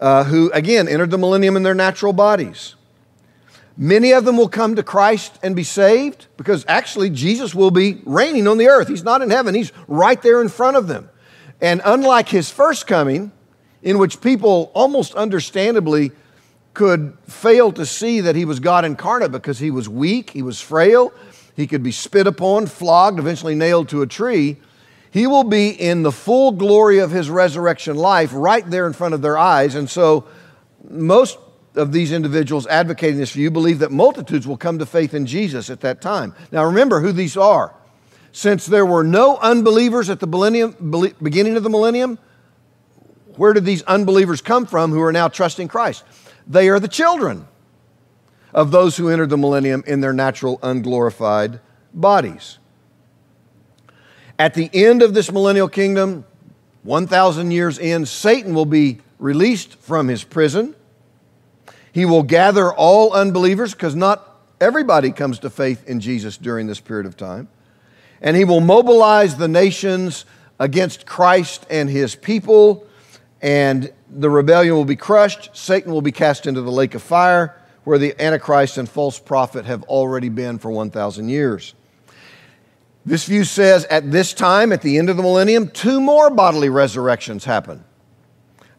[0.00, 2.74] uh, who, again, entered the millennium in their natural bodies.
[3.76, 8.00] Many of them will come to Christ and be saved because actually Jesus will be
[8.04, 8.88] reigning on the earth.
[8.88, 11.08] He's not in heaven, He's right there in front of them.
[11.60, 13.32] And unlike His first coming,
[13.82, 16.12] in which people almost understandably
[16.74, 20.60] could fail to see that He was God incarnate because He was weak, He was
[20.60, 21.12] frail,
[21.56, 24.58] He could be spit upon, flogged, eventually nailed to a tree
[25.10, 29.14] he will be in the full glory of his resurrection life right there in front
[29.14, 29.74] of their eyes.
[29.74, 30.26] And so,
[30.88, 31.38] most
[31.74, 35.70] of these individuals advocating this view believe that multitudes will come to faith in Jesus
[35.70, 36.34] at that time.
[36.52, 37.74] Now, remember who these are.
[38.32, 42.18] Since there were no unbelievers at the beginning of the millennium,
[43.36, 46.04] where did these unbelievers come from who are now trusting Christ?
[46.46, 47.48] They are the children
[48.52, 51.60] of those who entered the millennium in their natural, unglorified
[51.92, 52.58] bodies.
[54.40, 56.24] At the end of this millennial kingdom,
[56.84, 60.74] 1,000 years in, Satan will be released from his prison.
[61.92, 66.80] He will gather all unbelievers because not everybody comes to faith in Jesus during this
[66.80, 67.48] period of time.
[68.22, 70.24] And he will mobilize the nations
[70.58, 72.86] against Christ and his people,
[73.42, 75.54] and the rebellion will be crushed.
[75.54, 79.66] Satan will be cast into the lake of fire, where the Antichrist and false prophet
[79.66, 81.74] have already been for 1,000 years.
[83.04, 86.68] This view says at this time, at the end of the millennium, two more bodily
[86.68, 87.84] resurrections happen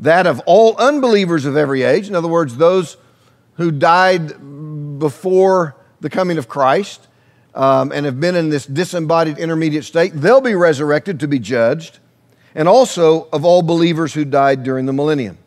[0.01, 2.97] that of all unbelievers of every age, in other words, those
[3.53, 7.07] who died before the coming of Christ
[7.53, 11.99] um, and have been in this disembodied intermediate state, they'll be resurrected to be judged,
[12.55, 15.37] and also of all believers who died during the millennium.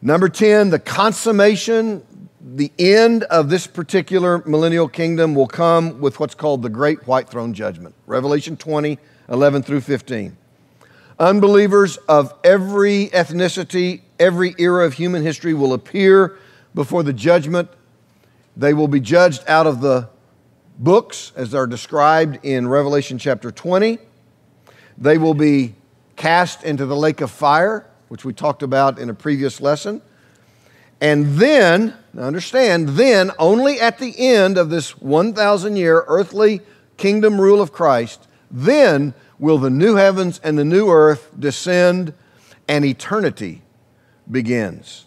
[0.00, 2.06] Number 10, the consummation
[2.40, 7.28] the end of this particular millennial kingdom will come with what's called the Great White
[7.28, 7.94] Throne Judgment.
[8.06, 8.98] Revelation 20,
[9.28, 10.36] 11 through 15.
[11.18, 16.38] Unbelievers of every ethnicity, every era of human history will appear
[16.74, 17.68] before the judgment.
[18.56, 20.08] They will be judged out of the
[20.78, 23.98] books as they're described in Revelation chapter 20.
[24.96, 25.74] They will be
[26.16, 30.00] cast into the lake of fire, which we talked about in a previous lesson.
[31.00, 36.60] And then, understand, then only at the end of this 1,000 year earthly
[36.96, 42.12] kingdom rule of Christ, then will the new heavens and the new earth descend
[42.68, 43.62] and eternity
[44.30, 45.06] begins.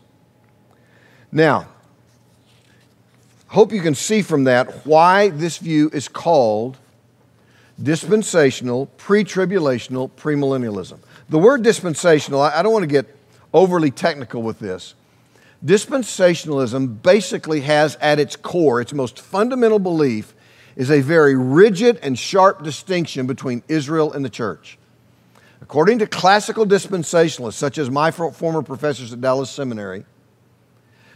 [1.31, 1.67] Now,
[3.47, 6.77] hope you can see from that why this view is called
[7.81, 10.99] dispensational, pre tribulational, premillennialism.
[11.29, 13.15] The word dispensational, I don't want to get
[13.53, 14.95] overly technical with this.
[15.65, 20.33] Dispensationalism basically has at its core, its most fundamental belief,
[20.75, 24.77] is a very rigid and sharp distinction between Israel and the church.
[25.61, 30.03] According to classical dispensationalists, such as my former professors at Dallas Seminary,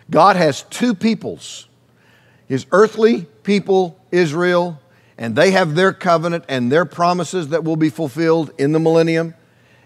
[0.09, 1.67] God has two peoples
[2.47, 4.79] His earthly people, Israel,
[5.17, 9.33] and they have their covenant and their promises that will be fulfilled in the millennium,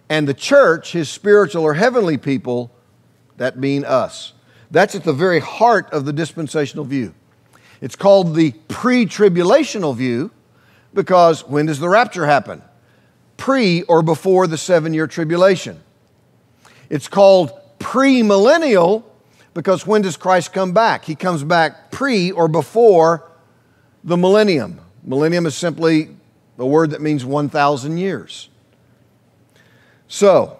[0.10, 2.70] and the church, His spiritual or heavenly people,
[3.38, 4.34] that being us.
[4.72, 7.14] That's at the very heart of the dispensational view.
[7.82, 10.32] It's called the pre tribulational view
[10.94, 12.62] because when does the rapture happen?
[13.38, 15.82] Pre or before the seven year tribulation.
[16.90, 19.04] It's called premillennial
[19.54, 21.04] because when does Christ come back?
[21.06, 23.30] He comes back pre or before
[24.04, 24.80] the millennium.
[25.04, 26.10] Millennium is simply
[26.58, 28.50] a word that means 1,000 years.
[30.08, 30.60] So,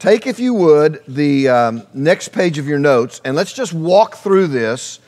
[0.00, 4.16] Take, if you would, the um, next page of your notes, and let's just walk
[4.16, 4.98] through this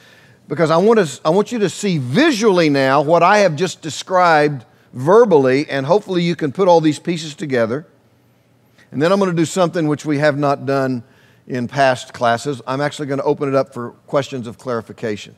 [0.48, 3.81] because I want, to, I want you to see visually now what I have just
[3.81, 7.87] described verbally, and hopefully you can put all these pieces together.
[8.90, 11.05] And then I'm going to do something which we have not done
[11.46, 12.61] in past classes.
[12.66, 15.35] I'm actually going to open it up for questions of clarification.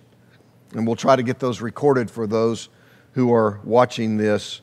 [0.73, 2.71] And we'll try to get those recorded for those
[3.13, 4.63] who are watching this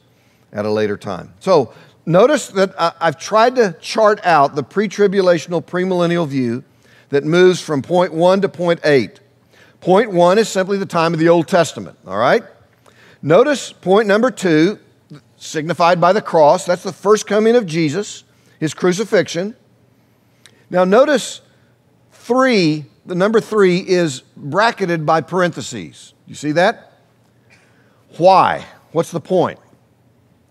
[0.51, 1.33] at a later time.
[1.39, 1.73] So
[2.05, 6.63] Notice that I've tried to chart out the pre tribulational, premillennial view
[7.09, 9.19] that moves from point one to point eight.
[9.81, 12.43] Point one is simply the time of the Old Testament, all right?
[13.21, 14.79] Notice point number two,
[15.37, 16.65] signified by the cross.
[16.65, 18.23] That's the first coming of Jesus,
[18.59, 19.55] his crucifixion.
[20.69, 21.41] Now, notice
[22.11, 26.13] three, the number three is bracketed by parentheses.
[26.25, 26.93] You see that?
[28.17, 28.65] Why?
[28.91, 29.59] What's the point?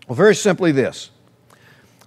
[0.07, 1.10] Well, very simply this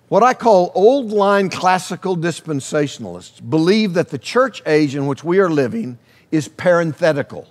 [0.09, 5.39] what I call old line classical dispensationalists believe that the church age in which we
[5.39, 5.99] are living
[6.31, 7.49] is parenthetical.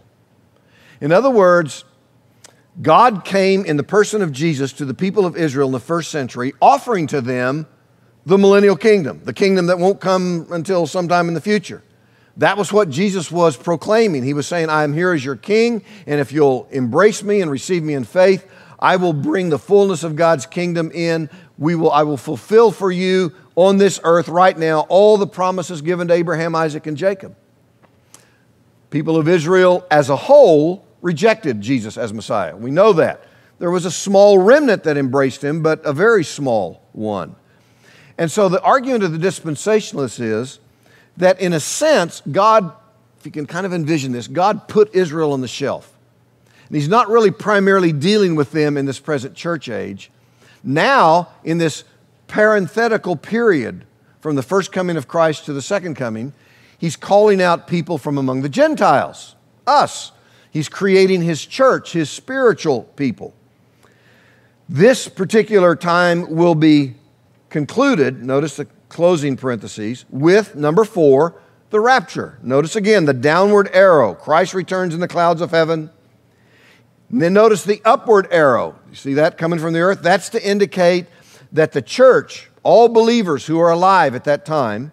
[1.02, 1.84] In other words,
[2.82, 6.12] God came in the person of Jesus to the people of Israel in the first
[6.12, 7.68] century, offering to them
[8.26, 11.84] the millennial kingdom, the kingdom that won't come until sometime in the future.
[12.38, 14.24] That was what Jesus was proclaiming.
[14.24, 17.52] He was saying, I am here as your king, and if you'll embrace me and
[17.52, 18.48] receive me in faith,
[18.80, 22.92] I will bring the fullness of God's kingdom in we will, I will fulfill for
[22.92, 27.36] you on this earth right now all the promises given to Abraham, Isaac, and Jacob.
[28.90, 32.56] People of Israel as a whole rejected Jesus as Messiah.
[32.56, 33.24] We know that.
[33.60, 37.36] There was a small remnant that embraced him, but a very small one.
[38.18, 40.60] And so the argument of the dispensationalists is
[41.18, 42.74] that, in a sense, God,
[43.20, 45.96] if you can kind of envision this, God put Israel on the shelf.
[46.68, 50.12] And He's not really primarily dealing with them in this present church age.
[50.64, 51.84] Now, in this
[52.28, 53.86] parenthetical period
[54.22, 56.34] from the first coming of Christ to the second coming,
[56.78, 59.36] he's calling out people from among the Gentiles,
[59.68, 60.12] us.
[60.50, 63.34] He's creating his church, his spiritual people.
[64.70, 66.96] This particular time will be
[67.50, 71.36] concluded, notice the closing parentheses, with number four,
[71.72, 72.38] the rapture.
[72.44, 74.14] Notice again the downward arrow.
[74.14, 75.90] Christ returns in the clouds of heaven.
[77.14, 78.74] And then notice the upward arrow.
[78.90, 80.02] You see that coming from the earth?
[80.02, 81.06] That's to indicate
[81.52, 84.92] that the church, all believers who are alive at that time,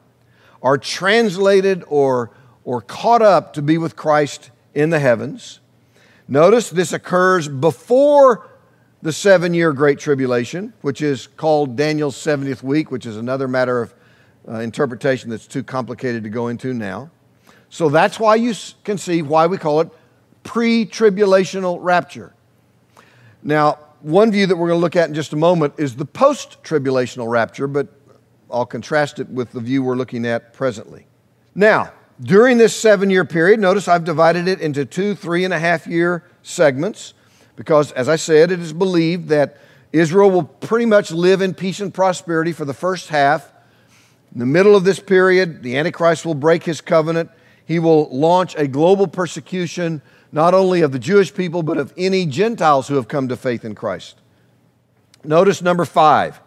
[0.62, 2.30] are translated or,
[2.62, 5.60] or caught up to be with Christ in the heavens.
[6.28, 8.50] Notice this occurs before
[9.00, 13.80] the seven year Great Tribulation, which is called Daniel's 70th week, which is another matter
[13.80, 13.94] of
[14.46, 17.10] uh, interpretation that's too complicated to go into now.
[17.70, 18.52] So that's why you
[18.84, 19.90] can see why we call it
[20.42, 22.34] pre tribulational rapture.
[23.42, 26.04] Now, one view that we're going to look at in just a moment is the
[26.04, 27.88] post tribulational rapture, but
[28.50, 31.06] I'll contrast it with the view we're looking at presently.
[31.54, 35.58] Now, during this seven year period, notice I've divided it into two three and a
[35.58, 37.14] half year segments
[37.56, 39.58] because, as I said, it is believed that
[39.92, 43.50] Israel will pretty much live in peace and prosperity for the first half.
[44.32, 47.30] In the middle of this period, the Antichrist will break his covenant.
[47.64, 50.02] He will launch a global persecution
[50.32, 53.64] not only of the Jewish people, but of any Gentiles who have come to faith
[53.64, 54.20] in Christ.
[55.24, 56.40] Notice number five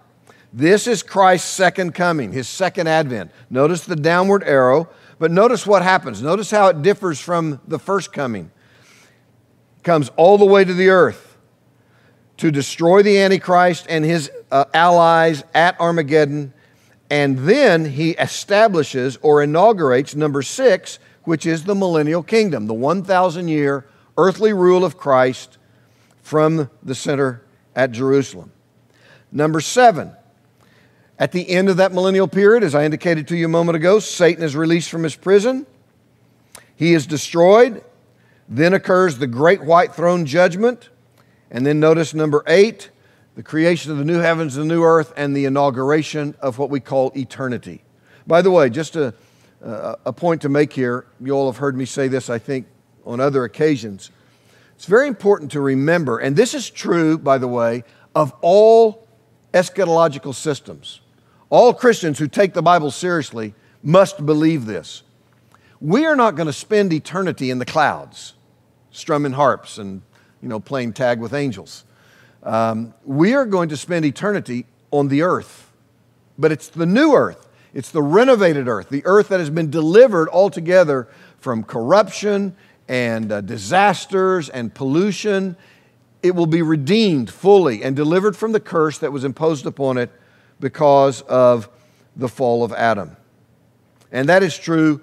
[0.52, 3.32] This is Christ's second coming, his second advent.
[3.50, 6.22] Notice the downward arrow, but notice what happens.
[6.22, 8.52] Notice how it differs from the first coming.
[9.78, 11.38] It comes all the way to the earth
[12.38, 16.54] to destroy the Antichrist and his uh, allies at Armageddon.
[17.10, 23.48] And then he establishes or inaugurates number six, which is the millennial kingdom, the 1,000
[23.48, 23.86] year
[24.18, 25.58] earthly rule of Christ
[26.22, 27.44] from the center
[27.76, 28.52] at Jerusalem.
[29.32, 30.14] Number seven,
[31.18, 34.00] at the end of that millennial period, as I indicated to you a moment ago,
[34.00, 35.66] Satan is released from his prison.
[36.76, 37.84] He is destroyed.
[38.50, 40.90] Then occurs the great white throne judgment.
[41.50, 42.90] And then notice number eight,
[43.36, 46.70] the creation of the new heavens and the new earth, and the inauguration of what
[46.70, 47.84] we call eternity.
[48.28, 48.96] By the way, just
[49.64, 52.68] a, point to make here, you all have heard me say this, I think,
[53.06, 54.12] on other occasions.
[54.76, 57.84] It's very important to remember, and this is true, by the way,
[58.16, 59.08] of all
[59.54, 61.02] eschatological systems.
[61.50, 65.04] All Christians who take the Bible seriously must believe this.
[65.80, 68.34] We are not going to spend eternity in the clouds,
[68.92, 70.02] strumming harps and
[70.42, 71.86] you know, playing tag with angels.
[72.44, 75.72] Um, we are going to spend eternity on the earth,
[76.38, 77.48] but it's the new earth.
[77.74, 81.08] It's the renovated earth, the earth that has been delivered altogether
[81.40, 82.56] from corruption
[82.88, 85.56] and uh, disasters and pollution.
[86.22, 90.12] It will be redeemed fully and delivered from the curse that was imposed upon it
[90.60, 91.68] because of
[92.16, 93.18] the fall of Adam.
[94.12, 95.02] And that is true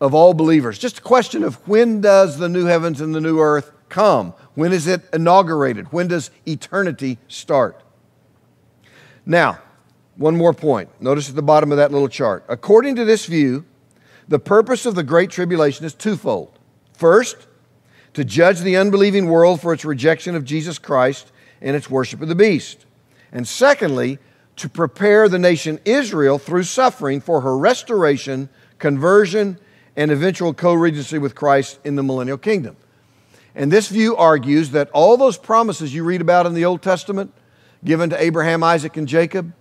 [0.00, 0.78] of all believers.
[0.78, 4.32] Just a question of when does the new heavens and the new earth come?
[4.54, 5.92] When is it inaugurated?
[5.92, 7.82] When does eternity start?
[9.26, 9.60] Now,
[10.18, 10.90] one more point.
[11.00, 12.44] Notice at the bottom of that little chart.
[12.48, 13.64] According to this view,
[14.26, 16.58] the purpose of the Great Tribulation is twofold.
[16.92, 17.46] First,
[18.14, 22.28] to judge the unbelieving world for its rejection of Jesus Christ and its worship of
[22.28, 22.84] the beast.
[23.30, 24.18] And secondly,
[24.56, 28.48] to prepare the nation Israel through suffering for her restoration,
[28.78, 29.56] conversion,
[29.96, 32.76] and eventual co regency with Christ in the millennial kingdom.
[33.54, 37.32] And this view argues that all those promises you read about in the Old Testament,
[37.84, 39.52] given to Abraham, Isaac, and Jacob,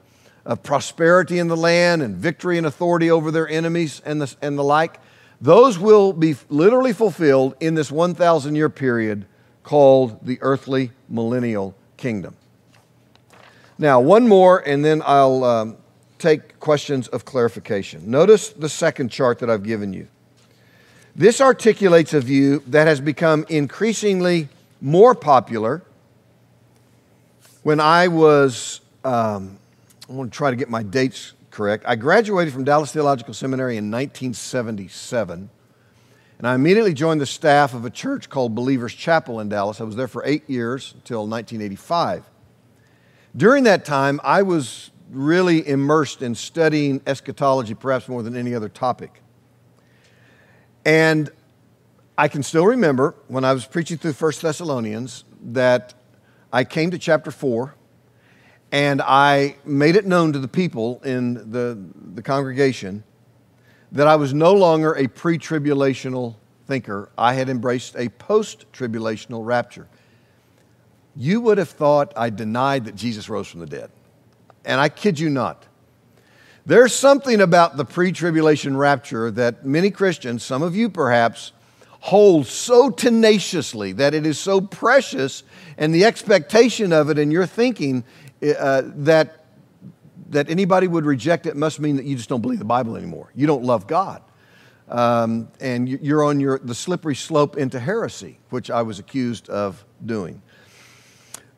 [0.48, 4.58] of prosperity in the land and victory and authority over their enemies and the, and
[4.58, 5.00] the like,
[5.41, 9.26] those will be literally fulfilled in this 1,000 year period
[9.62, 12.36] called the earthly millennial kingdom.
[13.78, 15.78] Now, one more, and then I'll um,
[16.18, 18.10] take questions of clarification.
[18.10, 20.08] Notice the second chart that I've given you.
[21.14, 24.48] This articulates a view that has become increasingly
[24.80, 25.84] more popular.
[27.64, 29.60] When I was, um,
[30.10, 31.84] I want to try to get my dates correct.
[31.86, 35.49] I graduated from Dallas Theological Seminary in 1977,
[36.38, 39.82] and I immediately joined the staff of a church called Believers Chapel in Dallas.
[39.82, 42.24] I was there for eight years until 1985.
[43.36, 48.70] During that time, I was really immersed in studying eschatology, perhaps more than any other
[48.70, 49.22] topic.
[50.86, 51.30] And
[52.18, 55.93] I can still remember when I was preaching through 1 Thessalonians that
[56.53, 57.76] I came to chapter 4
[58.72, 61.78] and I made it known to the people in the,
[62.13, 63.03] the congregation
[63.91, 67.09] that I was no longer a pre tribulational thinker.
[67.18, 69.88] I had embraced a post tribulational rapture.
[71.15, 73.89] You would have thought I denied that Jesus rose from the dead.
[74.65, 75.65] And I kid you not.
[76.65, 81.53] There's something about the pre tribulation rapture that many Christians, some of you perhaps,
[82.01, 85.43] hold so tenaciously that it is so precious,
[85.78, 88.03] and the expectation of it in your thinking
[88.42, 89.46] uh, that,
[90.30, 93.32] that anybody would reject it must mean that you just don't believe the Bible anymore.
[93.36, 94.22] You don't love God.
[94.90, 99.84] Um, and you're on your, the slippery slope into heresy, which I was accused of
[100.06, 100.42] doing.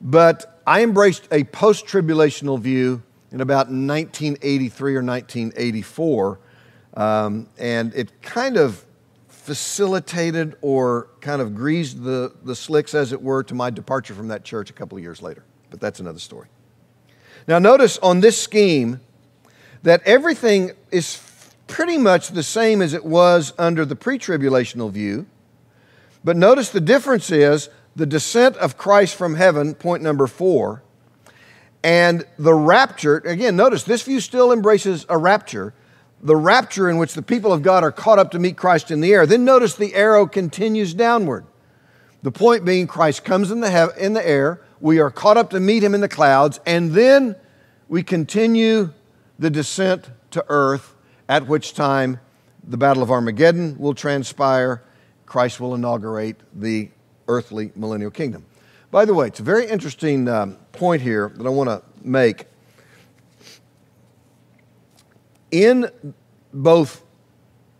[0.01, 6.39] But I embraced a post tribulational view in about 1983 or 1984,
[6.95, 8.83] um, and it kind of
[9.27, 14.27] facilitated or kind of greased the, the slicks, as it were, to my departure from
[14.29, 15.43] that church a couple of years later.
[15.69, 16.47] But that's another story.
[17.49, 18.99] Now, notice on this scheme
[19.81, 21.19] that everything is
[21.65, 25.25] pretty much the same as it was under the pre tribulational view.
[26.23, 30.83] But notice the difference is the descent of Christ from heaven, point number four,
[31.83, 33.17] and the rapture.
[33.17, 35.73] Again, notice this view still embraces a rapture.
[36.21, 39.01] The rapture in which the people of God are caught up to meet Christ in
[39.01, 39.25] the air.
[39.25, 41.47] Then notice the arrow continues downward.
[42.21, 45.59] The point being, Christ comes in the, in the air, we are caught up to
[45.59, 47.35] meet him in the clouds, and then
[47.87, 48.91] we continue
[49.37, 50.95] the descent to earth,
[51.27, 52.19] at which time
[52.63, 54.83] the Battle of Armageddon will transpire.
[55.25, 56.89] Christ will inaugurate the
[57.27, 58.45] earthly millennial kingdom.
[58.91, 62.45] By the way, it's a very interesting um, point here that I want to make.
[65.51, 66.13] in
[66.53, 67.03] both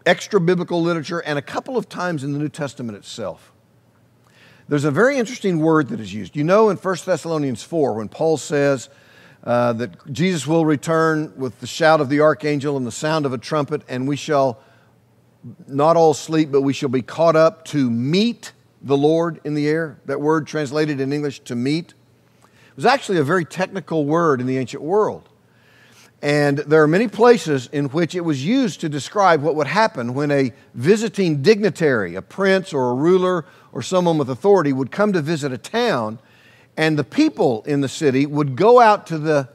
[0.06, 3.52] extra biblical literature and a couple of times in the New Testament itself.
[4.70, 6.36] There's a very interesting word that is used.
[6.36, 8.88] You know, in 1 Thessalonians 4, when Paul says
[9.44, 13.34] uh, that Jesus will return with the shout of the archangel and the sound of
[13.34, 14.60] a trumpet, and we shall
[15.66, 18.52] not all sleep, but we shall be caught up to meet
[18.84, 20.00] the Lord in the air.
[20.06, 21.96] That word translated in English to meet
[22.76, 25.28] was actually a very technical word in the ancient world.
[26.22, 30.14] And there are many places in which it was used to describe what would happen
[30.14, 35.14] when a visiting dignitary, a prince or a ruler or someone with authority, would come
[35.14, 36.20] to visit a town,
[36.76, 39.48] and the people in the city would go out to the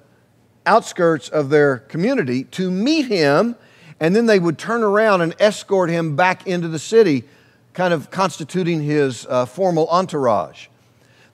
[0.64, 3.56] outskirts of their community to meet him,
[4.00, 7.24] and then they would turn around and escort him back into the city,
[7.74, 10.68] kind of constituting his uh, formal entourage.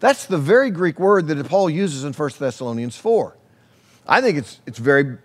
[0.01, 3.37] That's the very Greek word that Paul uses in 1 Thessalonians 4.
[4.11, 5.19] I think it's, it's very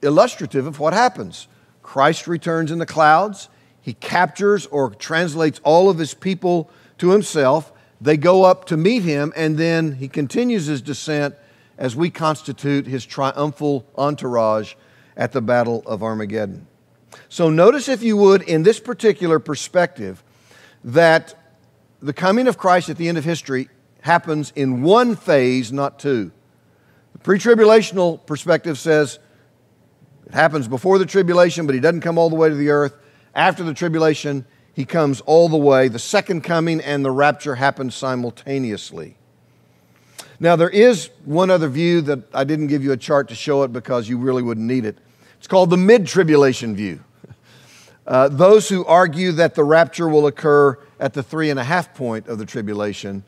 [0.00, 1.48] illustrative of what happens.
[1.82, 3.48] Christ returns in the clouds.
[3.80, 7.72] He captures or translates all of his people to himself.
[8.00, 11.34] They go up to meet him, and then he continues his descent
[11.76, 14.74] as we constitute his triumphal entourage
[15.16, 16.68] at the Battle of Armageddon.
[17.28, 20.22] So, notice, if you would, in this particular perspective,
[20.84, 21.34] that
[22.00, 23.68] the coming of Christ at the end of history
[24.02, 26.30] happens in one phase, not two.
[27.12, 29.18] The pre tribulational perspective says
[30.26, 32.94] it happens before the tribulation, but he doesn't come all the way to the earth.
[33.34, 34.44] After the tribulation,
[34.74, 35.88] he comes all the way.
[35.88, 39.16] The second coming and the rapture happen simultaneously.
[40.40, 43.62] Now, there is one other view that I didn't give you a chart to show
[43.62, 44.98] it because you really wouldn't need it.
[45.38, 47.04] It's called the mid tribulation view.
[48.06, 51.94] Uh, those who argue that the rapture will occur at the three and a half
[51.94, 53.22] point of the tribulation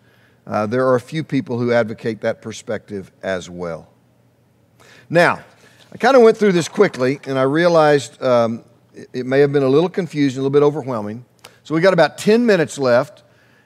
[0.46, 3.88] uh, there are a few people who advocate that perspective as well.
[5.08, 5.42] Now,
[5.92, 9.52] I kind of went through this quickly, and I realized um, it, it may have
[9.52, 11.24] been a little confusing, a little bit overwhelming.
[11.62, 13.22] So we got about 10 minutes left,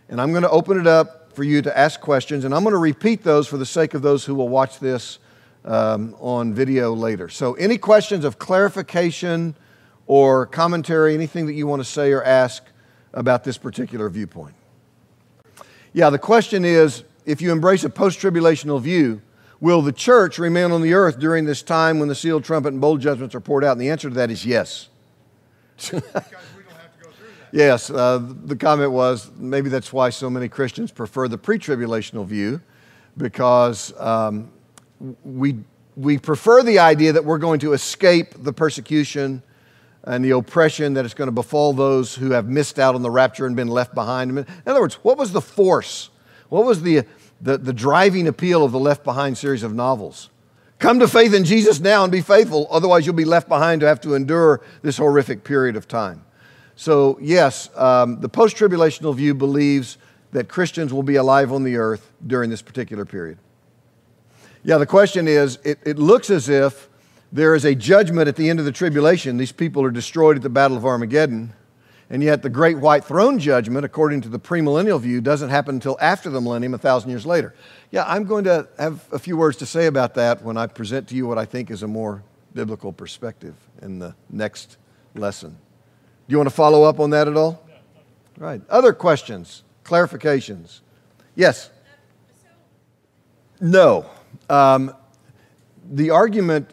[0.08, 2.74] and I'm going to open it up for you to ask questions, and I'm going
[2.74, 5.18] to repeat those for the sake of those who will watch this
[5.64, 7.28] um, on video later.
[7.28, 9.54] So, any questions of clarification
[10.06, 12.64] or commentary, anything that you want to say or ask
[13.12, 14.54] about this particular viewpoint?
[15.98, 19.20] Yeah, the question is if you embrace a post tribulational view,
[19.58, 22.80] will the church remain on the earth during this time when the sealed trumpet and
[22.80, 23.72] bowl judgments are poured out?
[23.72, 24.90] And the answer to that is yes.
[27.52, 32.24] yes, uh, the comment was maybe that's why so many Christians prefer the pre tribulational
[32.24, 32.60] view
[33.16, 34.52] because um,
[35.24, 35.56] we,
[35.96, 39.42] we prefer the idea that we're going to escape the persecution
[40.08, 43.10] and the oppression that is going to befall those who have missed out on the
[43.10, 44.30] rapture and been left behind.
[44.30, 46.08] In other words, what was the force?
[46.48, 47.04] What was the,
[47.42, 50.30] the, the driving appeal of the Left Behind series of novels?
[50.78, 53.86] Come to faith in Jesus now and be faithful, otherwise, you'll be left behind to
[53.86, 56.24] have to endure this horrific period of time.
[56.74, 59.98] So, yes, um, the post tribulational view believes
[60.32, 63.36] that Christians will be alive on the earth during this particular period.
[64.64, 66.87] Yeah, the question is it, it looks as if
[67.30, 69.36] there is a judgment at the end of the tribulation.
[69.36, 71.52] These people are destroyed at the Battle of Armageddon.
[72.10, 75.98] And yet, the great white throne judgment, according to the premillennial view, doesn't happen until
[76.00, 77.54] after the millennium, a thousand years later.
[77.90, 81.08] Yeah, I'm going to have a few words to say about that when I present
[81.08, 82.22] to you what I think is a more
[82.54, 84.78] biblical perspective in the next
[85.14, 85.50] lesson.
[85.50, 87.62] Do you want to follow up on that at all?
[88.38, 88.62] Right.
[88.70, 90.80] Other questions, clarifications?
[91.34, 91.68] Yes?
[93.60, 94.06] No.
[94.48, 94.94] Um,
[95.90, 96.70] the argument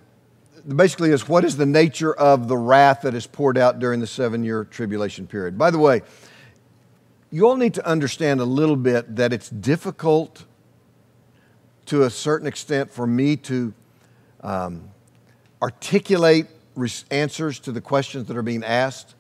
[0.68, 4.08] basically is what is the nature of the wrath that is poured out during the
[4.08, 5.58] seven year tribulation period.
[5.58, 6.02] By the way,
[7.32, 10.46] you all need to understand a little bit that it's difficult
[11.88, 13.74] to a certain extent for me to
[14.42, 14.90] um,
[15.62, 16.48] articulate
[17.12, 19.16] answers to the questions that are being asked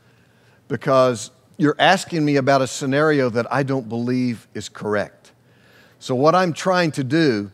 [0.68, 5.32] because you're asking me about a scenario that I don't believe is correct.
[6.00, 7.52] So, what I'm trying to do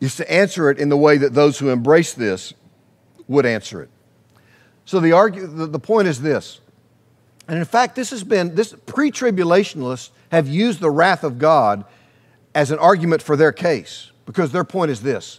[0.00, 2.54] is to answer it in the way that those who embrace this
[3.30, 3.88] would answer it.
[4.84, 6.60] So the, argue, the, the point is this.
[7.46, 11.84] And in fact, this has been, this pre tribulationists have used the wrath of God
[12.54, 15.38] as an argument for their case because their point is this.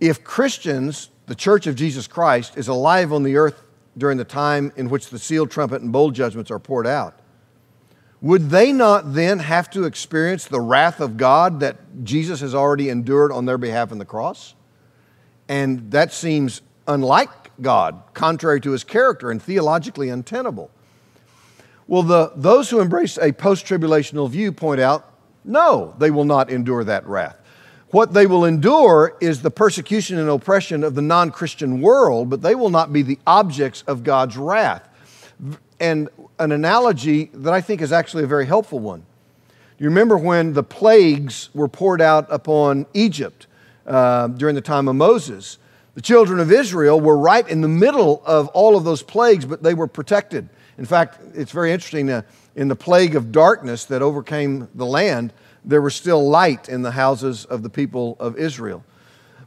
[0.00, 3.62] If Christians, the church of Jesus Christ, is alive on the earth
[3.98, 7.20] during the time in which the sealed trumpet and bowl judgments are poured out,
[8.22, 12.88] would they not then have to experience the wrath of God that Jesus has already
[12.88, 14.54] endured on their behalf in the cross?
[15.48, 17.30] And that seems unlike
[17.60, 20.70] God, contrary to his character, and theologically untenable.
[21.86, 26.50] Well, the, those who embrace a post tribulational view point out no, they will not
[26.50, 27.40] endure that wrath.
[27.90, 32.42] What they will endure is the persecution and oppression of the non Christian world, but
[32.42, 34.86] they will not be the objects of God's wrath.
[35.80, 39.06] And an analogy that I think is actually a very helpful one.
[39.78, 43.46] You remember when the plagues were poured out upon Egypt
[43.88, 45.58] uh, during the time of Moses?
[45.94, 49.64] The children of Israel were right in the middle of all of those plagues, but
[49.64, 50.48] they were protected.
[50.78, 52.22] In fact, it's very interesting uh,
[52.54, 55.32] in the plague of darkness that overcame the land,
[55.64, 58.84] there was still light in the houses of the people of Israel.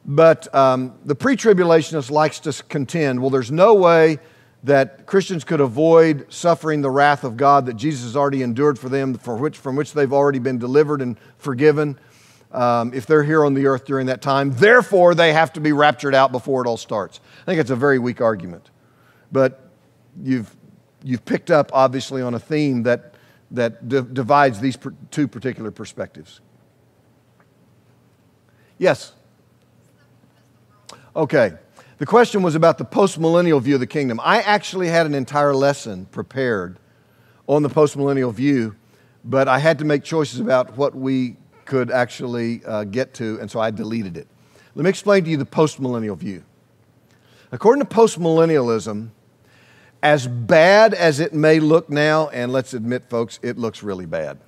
[0.06, 4.20] But um, the pre tribulationist likes to contend well, there's no way
[4.64, 8.90] that Christians could avoid suffering the wrath of God that Jesus has already endured for
[8.90, 11.98] them, for which, from which they've already been delivered and forgiven
[12.54, 14.54] um, if they're here on the earth during that time.
[14.54, 17.20] Therefore, they have to be raptured out before it all starts.
[17.42, 18.70] I think it's a very weak argument.
[19.32, 19.70] But
[20.22, 20.56] you've,
[21.04, 23.12] you've picked up, obviously, on a theme that
[23.52, 24.78] that d- divides these
[25.12, 26.40] two particular perspectives.
[28.78, 29.14] Yes?
[31.16, 31.54] Okay.
[31.98, 34.20] The question was about the postmillennial view of the kingdom.
[34.24, 36.80] I actually had an entire lesson prepared
[37.46, 38.76] on the postmillennial view,
[39.24, 41.36] but I had to make choices about what we
[41.72, 44.28] could actually uh, get to, and so I deleted it.
[44.76, 46.44] Let me explain to you the postmillennial view.
[47.50, 49.12] According to postmillennialism,
[50.04, 54.40] as bad as it may look now, and let's admit, folks, it looks really bad.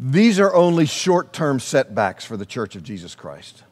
[0.00, 3.62] These are only short term setbacks for the church of Jesus Christ.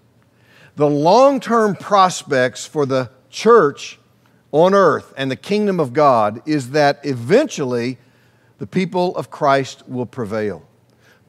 [0.76, 3.98] The long term prospects for the church
[4.52, 7.98] on earth and the kingdom of God is that eventually
[8.58, 10.68] the people of Christ will prevail.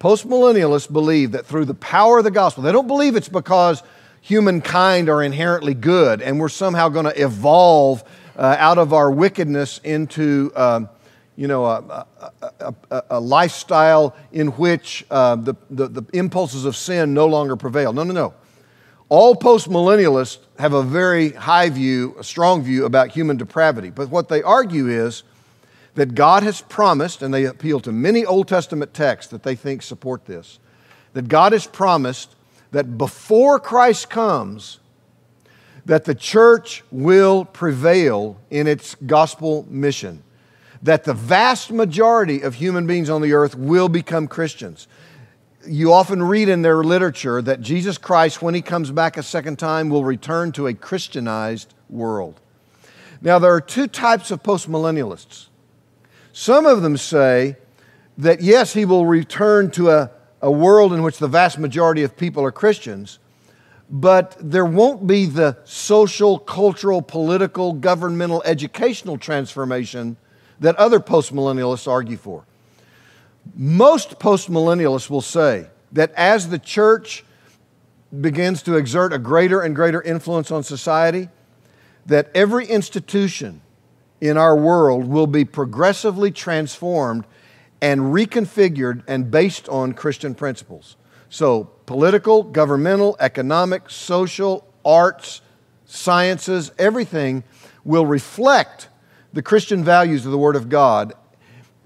[0.03, 3.81] Postmillennialists believe that through the power of the gospel, they don't believe it's because
[4.19, 8.03] humankind are inherently good and we're somehow going to evolve
[8.35, 10.89] uh, out of our wickedness into um,
[11.37, 12.05] you know, a,
[12.59, 17.55] a, a, a, lifestyle in which uh, the, the, the impulses of sin no longer
[17.55, 17.93] prevail.
[17.93, 18.33] No, no, no.
[19.07, 23.89] All postmillennialists have a very high view, a strong view about human depravity.
[23.89, 25.23] But what they argue is
[25.95, 29.81] that God has promised, and they appeal to many Old Testament texts that they think
[29.81, 30.59] support this,
[31.13, 32.35] that God has promised
[32.71, 34.79] that before Christ comes,
[35.85, 40.23] that the church will prevail in its gospel mission,
[40.81, 44.87] that the vast majority of human beings on the earth will become Christians.
[45.67, 49.59] You often read in their literature that Jesus Christ, when he comes back a second
[49.59, 52.39] time, will return to a Christianized world.
[53.21, 55.47] Now, there are two types of postmillennialists.
[56.33, 57.57] Some of them say
[58.17, 60.11] that yes, he will return to a,
[60.41, 63.19] a world in which the vast majority of people are Christians,
[63.87, 70.17] but there won't be the social, cultural, political, governmental, educational transformation
[70.59, 72.45] that other postmillennialists argue for.
[73.55, 77.23] Most postmillennialists will say that as the church
[78.21, 81.29] begins to exert a greater and greater influence on society,
[82.07, 83.61] that every institution
[84.23, 87.25] in our world will be progressively transformed
[87.81, 90.95] and reconfigured and based on Christian principles.
[91.29, 95.41] So, political, governmental, economic, social, arts,
[95.83, 97.43] sciences, everything
[97.83, 98.87] will reflect
[99.33, 101.11] the Christian values of the Word of God,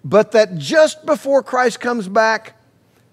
[0.05, 2.55] but that just before Christ comes back,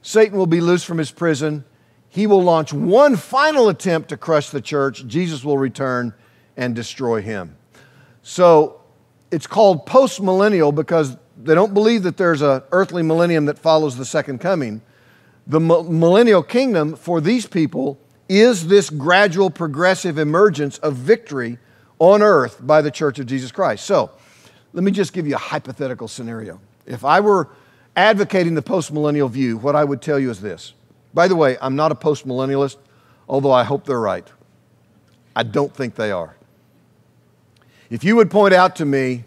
[0.02, 1.64] Satan will be loosed from his prison.
[2.10, 5.06] He will launch one final attempt to crush the church.
[5.06, 6.12] Jesus will return
[6.58, 7.56] and destroy him.
[8.22, 8.82] So
[9.34, 13.96] it's called post millennial because they don't believe that there's an earthly millennium that follows
[13.96, 14.80] the second coming
[15.46, 21.58] the millennial kingdom for these people is this gradual, progressive emergence of victory
[21.98, 23.84] on earth by the church of Jesus Christ.
[23.84, 24.10] So,
[24.72, 26.60] let me just give you a hypothetical scenario.
[26.86, 27.50] If I were
[27.94, 30.72] advocating the postmillennial view, what I would tell you is this.
[31.12, 32.76] By the way, I'm not a postmillennialist,
[33.28, 34.26] although I hope they're right.
[35.36, 36.34] I don't think they are.
[37.90, 39.24] If you would point out to me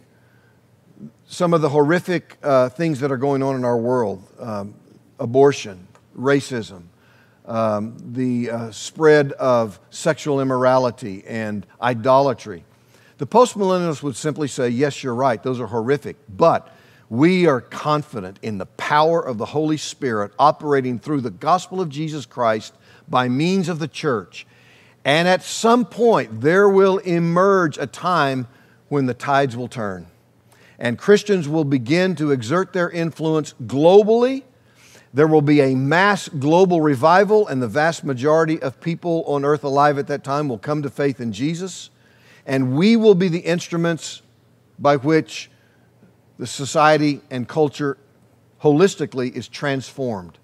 [1.27, 4.73] some of the horrific uh, things that are going on in our world um,
[5.19, 5.87] abortion,
[6.17, 6.83] racism,
[7.45, 12.63] um, the uh, spread of sexual immorality and idolatry.
[13.19, 16.75] The postmillennialists would simply say, Yes, you're right, those are horrific, but
[17.09, 21.89] we are confident in the power of the Holy Spirit operating through the gospel of
[21.89, 22.73] Jesus Christ
[23.07, 24.47] by means of the church.
[25.07, 28.47] And at some point, there will emerge a time
[28.89, 30.05] when the tides will turn.
[30.77, 34.43] And Christians will begin to exert their influence globally
[35.17, 39.63] there will be a mass global revival, and the vast majority of people on earth
[39.63, 41.89] alive at that time will come to faith in Jesus.
[42.45, 44.21] And we will be the instruments
[44.77, 45.49] by which
[46.37, 47.97] the society and culture
[48.61, 50.37] holistically is transformed.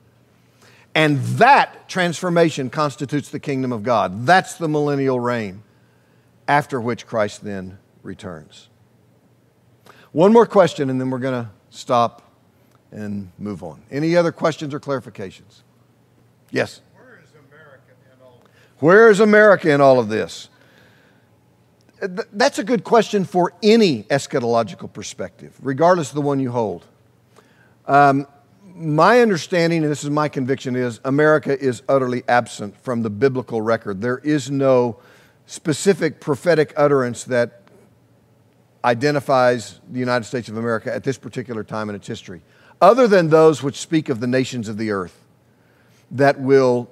[0.96, 4.26] And that transformation constitutes the kingdom of God.
[4.26, 5.64] That's the millennial reign,
[6.48, 8.70] after which Christ then returns.
[10.12, 12.22] One more question, and then we're going to stop
[12.92, 13.82] and move on.
[13.90, 15.64] Any other questions or clarifications?
[16.52, 16.82] Yes?
[16.94, 18.42] Where is America in all
[18.78, 20.50] Where is America in all of this?
[22.00, 26.86] That's a good question for any eschatological perspective, regardless of the one you hold.
[27.88, 28.28] Um,
[28.76, 33.62] my understanding, and this is my conviction, is America is utterly absent from the biblical
[33.62, 34.02] record.
[34.02, 35.00] There is no
[35.46, 37.62] specific prophetic utterance that
[38.84, 42.42] identifies the United States of America at this particular time in its history,
[42.82, 45.26] other than those which speak of the nations of the earth
[46.12, 46.90] that will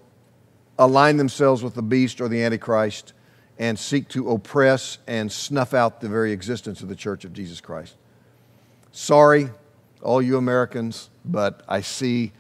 [0.80, 3.14] align themselves with the beast or the Antichrist
[3.60, 7.62] and seek to oppress and snuff out the very existence of the church of Jesus
[7.62, 7.96] Christ.
[8.92, 9.50] Sorry,
[10.02, 12.32] all you Americans, but I see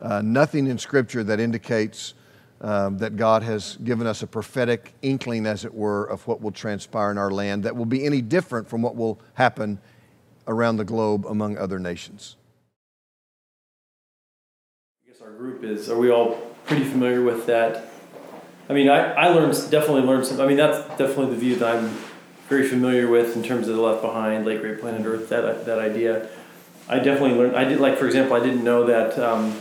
[0.00, 2.14] uh, nothing in Scripture that indicates
[2.60, 6.52] um, that God has given us a prophetic inkling, as it were, of what will
[6.52, 9.78] transpire in our land that will be any different from what will happen
[10.46, 12.36] around the globe among other nations.
[15.04, 15.90] I guess our group is.
[15.90, 17.88] Are we all pretty familiar with that?
[18.68, 20.40] I mean, I, I learned definitely learned some.
[20.40, 21.90] I mean, that's definitely the view that I'm
[22.48, 25.28] very familiar with in terms of the Left Behind, Late Great Planet Earth.
[25.28, 26.28] That that idea.
[26.88, 27.56] I definitely learned.
[27.56, 29.60] I did like, for example, I didn't know that um,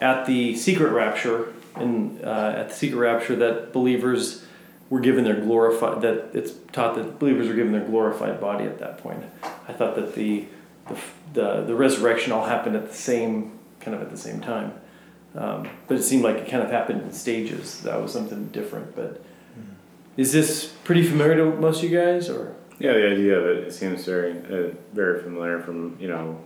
[0.00, 4.44] at the secret rapture, in uh, at the secret rapture, that believers
[4.88, 6.02] were given their glorified.
[6.02, 9.24] That it's taught that believers were given their glorified body at that point.
[9.68, 10.46] I thought that the
[10.88, 10.96] the
[11.32, 14.72] the, the resurrection all happened at the same kind of at the same time.
[15.34, 17.82] Um, but it seemed like it kind of happened in stages.
[17.82, 18.96] That was something different.
[18.96, 19.22] But
[20.16, 23.68] is this pretty familiar to most of you guys, or Yeah, the idea of it,
[23.68, 26.38] it seems very, uh, very familiar from you know,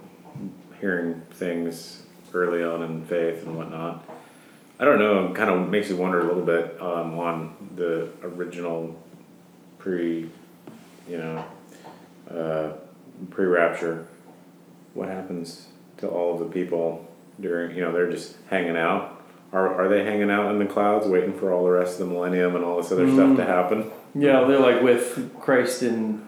[0.81, 2.03] hearing things
[2.33, 4.05] early on in faith and whatnot.
[4.78, 5.26] I don't know.
[5.26, 8.97] It kind of makes you wonder a little bit um, on the original
[9.78, 10.31] pre,
[11.09, 11.45] you know,
[12.31, 12.72] uh,
[13.31, 14.07] pre-rapture.
[14.95, 15.66] What happens
[15.99, 17.07] to all of the people
[17.41, 17.76] during?
[17.76, 19.22] You know, they're just hanging out.
[19.53, 22.14] Are, are they hanging out in the clouds, waiting for all the rest of the
[22.14, 23.91] millennium and all this other stuff to happen?
[24.15, 26.27] Yeah, they're like with Christ in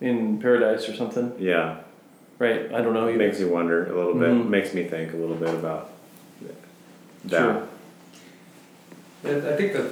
[0.00, 1.76] in paradise or something, Yeah,
[2.38, 2.72] right?
[2.74, 3.06] I don't know.
[3.06, 3.18] It either.
[3.18, 4.30] makes you wonder a little bit.
[4.30, 4.48] Mhm.
[4.48, 5.90] Makes me think a little bit about
[7.26, 7.38] that.
[7.40, 7.62] Sure.
[9.24, 9.88] I think that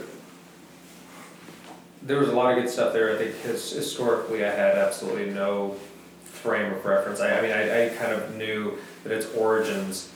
[2.02, 3.14] there was a lot of good stuff there.
[3.14, 5.76] I think his, historically, I had absolutely no
[6.24, 7.20] frame of reference.
[7.20, 10.10] I, I mean, I, I kind of knew that its origins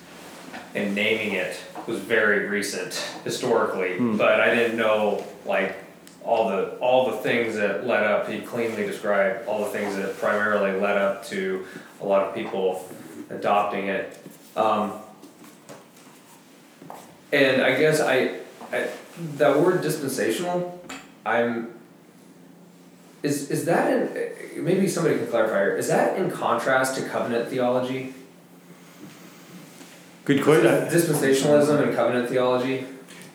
[0.75, 1.57] and naming it
[1.87, 4.17] was very recent historically, Hmm.
[4.17, 5.77] but I didn't know like
[6.25, 8.29] all the all the things that led up.
[8.29, 11.67] He cleanly described all the things that primarily led up to
[12.01, 12.89] a lot of people
[13.31, 14.19] adopting it.
[14.57, 14.93] Um,
[17.33, 18.39] and I guess I,
[18.73, 18.89] I
[19.37, 20.83] that word dispensational,
[21.27, 21.73] I'm.
[23.23, 25.77] Is is that in, maybe somebody can clarify here?
[25.77, 28.15] Is that in contrast to covenant theology?
[30.25, 30.67] Good question.
[30.89, 32.87] Dispensationalism and covenant theology.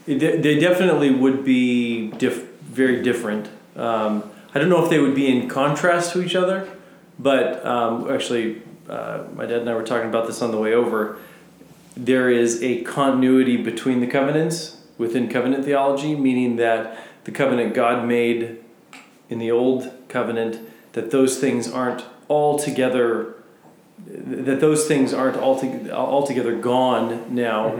[0.06, 2.49] They they definitely would be diff-
[2.80, 3.50] very different.
[3.76, 4.24] Um,
[4.56, 6.68] I don't know if they would be in contrast to each other,
[7.20, 10.74] but um, actually, uh, my dad and I were talking about this on the way
[10.74, 11.18] over.
[11.98, 18.08] There is a continuity between the covenants within covenant theology, meaning that the covenant God
[18.08, 18.64] made
[19.30, 20.58] in the old covenant,
[20.94, 23.36] that those things aren't altogether,
[24.08, 27.78] that those things aren't altogether, altogether gone now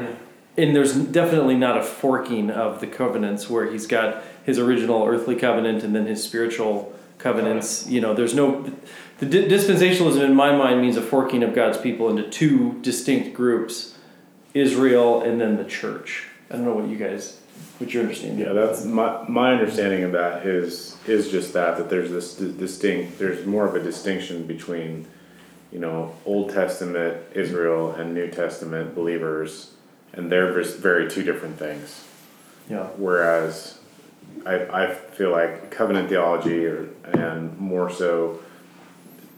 [0.60, 5.36] and there's definitely not a forking of the covenants where he's got his original earthly
[5.36, 7.88] covenant and then his spiritual covenants.
[7.88, 8.70] You know, there's no
[9.20, 13.36] the di- dispensationalism in my mind means a forking of God's people into two distinct
[13.36, 13.95] groups,
[14.56, 16.28] Israel and then the church.
[16.50, 17.39] I don't know what you guys,
[17.78, 18.39] what your understanding.
[18.39, 22.52] Yeah, that's my my understanding of that is is just that that there's this di-
[22.52, 23.20] distinct.
[23.20, 25.06] There's more of a distinction between,
[25.72, 29.74] you know, Old Testament Israel and New Testament believers,
[30.14, 32.04] and they're just very two different things.
[32.68, 32.88] Yeah.
[32.97, 33.78] Whereas
[34.45, 38.39] I, I feel like covenant theology or, and more so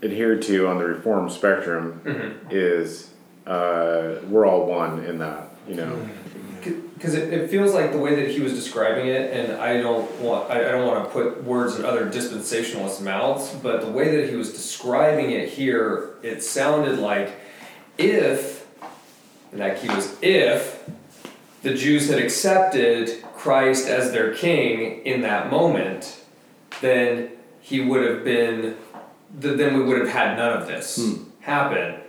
[0.04, 3.12] adhered to on the reform spectrum is
[3.46, 6.10] uh, we're all one in that, you know.
[6.94, 10.10] Because it, it feels like the way that he was describing it, and I don't
[10.20, 14.18] want I, I don't want to put words in other dispensationalists' mouths, but the way
[14.18, 17.34] that he was describing it here, it sounded like
[17.98, 18.68] if,
[19.52, 20.88] like he was if,
[21.64, 26.22] the Jews had accepted Christ as their king in that moment,
[26.80, 28.78] then he would have been,
[29.32, 31.24] then we would have had none of this hmm.
[31.40, 32.02] happen.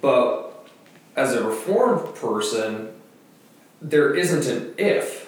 [0.00, 0.68] But
[1.16, 2.92] as a reformed person,
[3.82, 5.25] there isn't an if.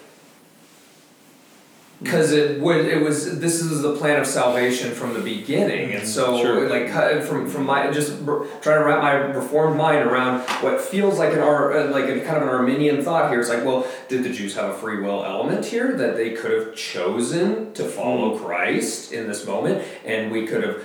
[2.01, 3.41] Because it would, it was.
[3.41, 6.69] This is the plan of salvation from the beginning, and so Sure.
[6.69, 6.89] like
[7.25, 8.25] from from my just
[8.63, 12.21] trying to wrap my reformed mind around what feels like an Ar- uh, like a
[12.21, 13.41] kind of an Arminian thought here.
[13.41, 16.53] It's like, well, did the Jews have a free will element here that they could
[16.53, 20.85] have chosen to follow Christ in this moment, and we could have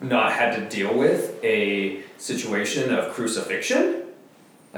[0.00, 4.02] not had to deal with a situation of crucifixion?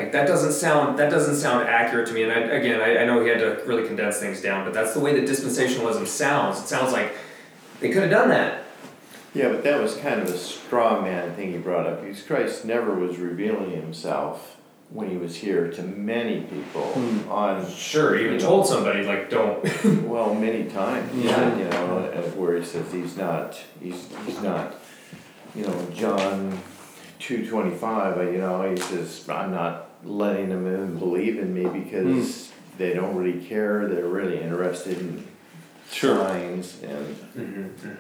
[0.01, 2.23] Like that doesn't sound that doesn't sound accurate to me.
[2.23, 4.95] And I, again, I, I know he had to really condense things down, but that's
[4.95, 6.61] the way that dispensationalism sounds.
[6.61, 7.13] It sounds like
[7.81, 8.65] they could have done that.
[9.35, 12.65] Yeah, but that was kind of a straw man thing he brought up because Christ
[12.65, 14.57] never was revealing himself
[14.89, 16.93] when he was here to many people
[17.29, 18.45] on Sure, he even know.
[18.45, 19.63] told somebody like, don't.
[20.09, 21.15] well many times.
[21.15, 21.57] Yeah.
[21.57, 24.77] you know, uh, where he says he's not he's he's not
[25.55, 26.59] you know John
[27.21, 28.17] two twenty five.
[28.33, 33.15] You know, he says I'm not letting them in believe in me because they don't
[33.17, 33.87] really care.
[33.89, 35.27] They're really interested in
[35.93, 36.17] Sure.
[36.17, 37.17] signs and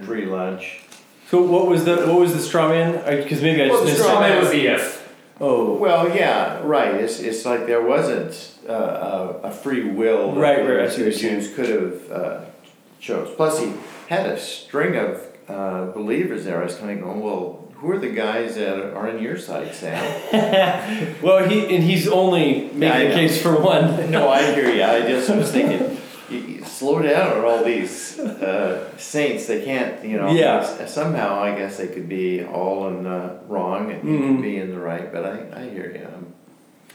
[0.04, 0.82] free lunch.
[1.28, 2.92] So what was the what was the straw man?
[3.22, 4.28] Because maybe I just Well, the missed straw it.
[4.28, 4.96] man was the if.
[5.40, 6.94] Oh, Well, yeah, right.
[6.96, 8.72] It's, it's like there wasn't uh,
[9.42, 12.40] a, a free will that Right, right, I the see what Jews could have uh,
[13.00, 13.34] chose.
[13.36, 13.72] Plus, he
[14.08, 16.60] had a string of uh, believers there.
[16.60, 19.74] I was kind of going, well, who are the guys that are on your side,
[19.74, 21.16] Sam?
[21.22, 23.14] well, he and he's only making Yeah, I a know.
[23.14, 24.10] case for one.
[24.10, 24.82] no, I hear you.
[24.84, 25.96] I just was thinking,
[26.28, 29.46] you, you slow down on all these uh, saints.
[29.46, 30.30] They can't, you know.
[30.30, 30.86] Yeah.
[30.86, 34.36] Somehow, I guess they could be all in the wrong and he Mhm.
[34.36, 35.10] could be in the right.
[35.12, 36.06] But I, I hear you.
[36.06, 36.26] Um,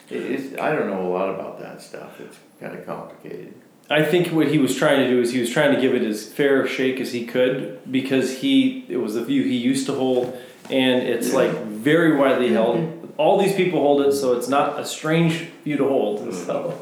[0.09, 2.19] it, it's, I don't know a lot about that stuff.
[2.21, 3.53] It's kind of complicated.
[3.89, 6.01] I think what he was trying to do is he was trying to give it
[6.01, 9.85] as fair a shake as he could because he it was the view he used
[9.87, 10.35] to hold
[10.69, 13.13] and it's like very widely held.
[13.17, 16.33] All these people hold it, so it's not a strange view to hold.
[16.33, 16.79] So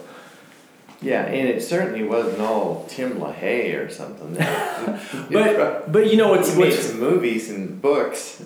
[1.01, 4.33] Yeah, and it certainly wasn't all Tim LaHaye or something.
[5.31, 8.43] but but you know what's what's some movies and books.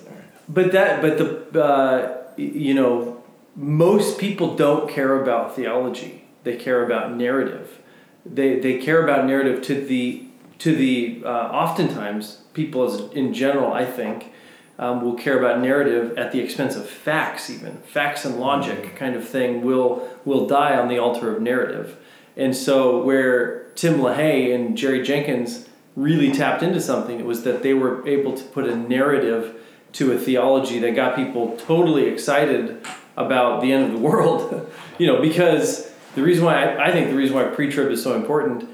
[0.48, 3.22] But that, but the, uh, you know,
[3.54, 6.24] most people don't care about theology.
[6.44, 7.80] They care about narrative.
[8.24, 10.24] They they care about narrative to the
[10.58, 13.72] to the uh, oftentimes people as in general.
[13.72, 14.32] I think
[14.78, 17.50] um, will care about narrative at the expense of facts.
[17.50, 21.96] Even facts and logic kind of thing will will die on the altar of narrative.
[22.36, 27.62] And so where Tim LaHaye and Jerry Jenkins really tapped into something, it was that
[27.62, 29.56] they were able to put a narrative
[29.92, 34.70] to a theology that got people totally excited about the end of the world.
[34.98, 38.14] you know, because the reason why I, I think the reason why pre-trib is so
[38.14, 38.68] important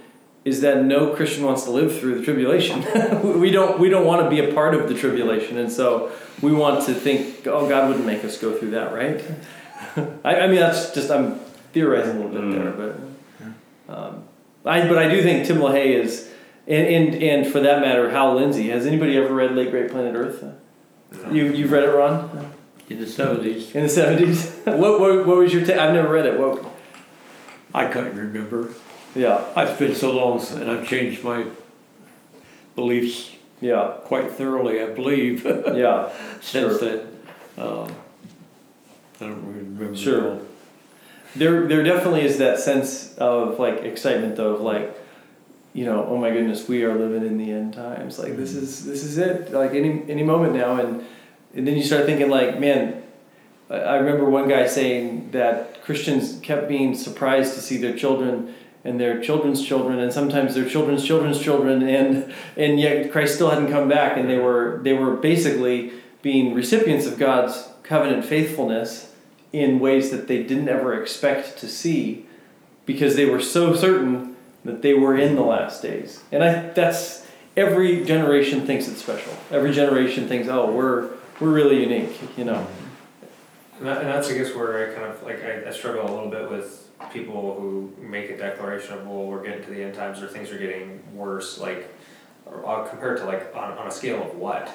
[0.45, 2.81] is that no Christian wants to live through the tribulation.
[3.41, 6.53] we don't we don't want to be a part of the tribulation, and so we
[6.53, 9.25] want to think, oh, God wouldn't make us go through that, right?
[10.25, 11.39] I, I mean, that's just I'm
[11.73, 14.25] theorizing a little bit there, but um,
[14.65, 16.31] I but I do think Tim LaHaye is,
[16.67, 18.69] and, and and for that matter, Hal Lindsey.
[18.69, 20.45] Has anybody ever read Late Great Planet Earth?
[21.31, 22.53] You you've read it, Ron?
[22.89, 23.75] in the seventies.
[23.75, 24.55] In the seventies.
[24.65, 25.79] what, what what was your take?
[25.79, 26.39] I've never read it.
[26.39, 26.65] What?
[27.73, 28.73] I can't remember.
[29.15, 31.47] Yeah, It's been so long and I've changed my
[32.75, 35.45] beliefs yeah, quite thoroughly, I believe,
[35.75, 36.11] yeah.
[36.41, 36.79] since Sure.
[36.79, 37.07] then.
[37.57, 37.95] Um,
[39.21, 39.97] I don't really remember.
[39.97, 40.39] Sure.
[41.37, 44.95] There there definitely is that sense of like excitement though of like,
[45.73, 48.19] you know, oh my goodness, we are living in the end times.
[48.19, 49.53] Like this is this is it.
[49.53, 51.05] Like any any moment now, and
[51.55, 53.01] and then you start thinking like, man.
[53.71, 58.55] I remember one guy saying that Christians kept being surprised to see their children
[58.85, 63.51] and their children's children and sometimes their children's children's children and and yet Christ still
[63.51, 69.13] hadn't come back and they were they were basically being recipients of God's covenant faithfulness
[69.53, 72.27] in ways that they didn't ever expect to see
[72.87, 76.23] because they were so certain that they were in the last days.
[76.33, 77.27] And I that's
[77.57, 79.33] every generation thinks it's special.
[79.51, 81.11] Every generation thinks, "Oh, we're
[81.41, 82.67] we're really unique," you know.
[83.79, 86.13] And, that, and that's, I guess, where I kind of like I, I struggle a
[86.13, 89.95] little bit with people who make a declaration of, well, we're getting to the end
[89.95, 91.59] times or things are getting worse.
[91.59, 91.93] Like,
[92.47, 94.71] or, uh, compared to like on, on a scale of what?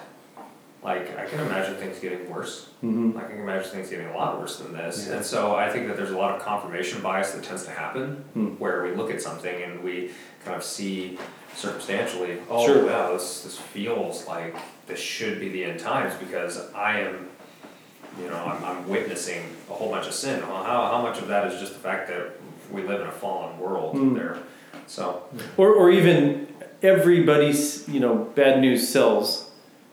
[0.81, 2.69] Like, I can imagine things getting worse.
[2.81, 3.17] Mm-hmm.
[3.17, 5.07] I can imagine things getting a lot worse than this.
[5.07, 5.17] Yeah.
[5.17, 8.23] And so I think that there's a lot of confirmation bias that tends to happen
[8.33, 8.47] Hmm.
[8.59, 10.11] where we look at something and we
[10.45, 11.17] kind of see
[11.53, 12.85] circumstantially, oh Sure.
[12.85, 14.55] wow, this this feels like
[14.87, 17.27] this should be the end times because I am
[18.19, 20.41] you know, I'm, I'm witnessing a whole bunch of sin.
[20.47, 22.31] Well, how, how much of that is just the fact that
[22.71, 24.13] we live in a fallen world Hmm.
[24.15, 24.37] there?
[24.87, 25.23] So,
[25.57, 26.47] Or, or even
[26.81, 29.49] everybody's, you know, bad news sells.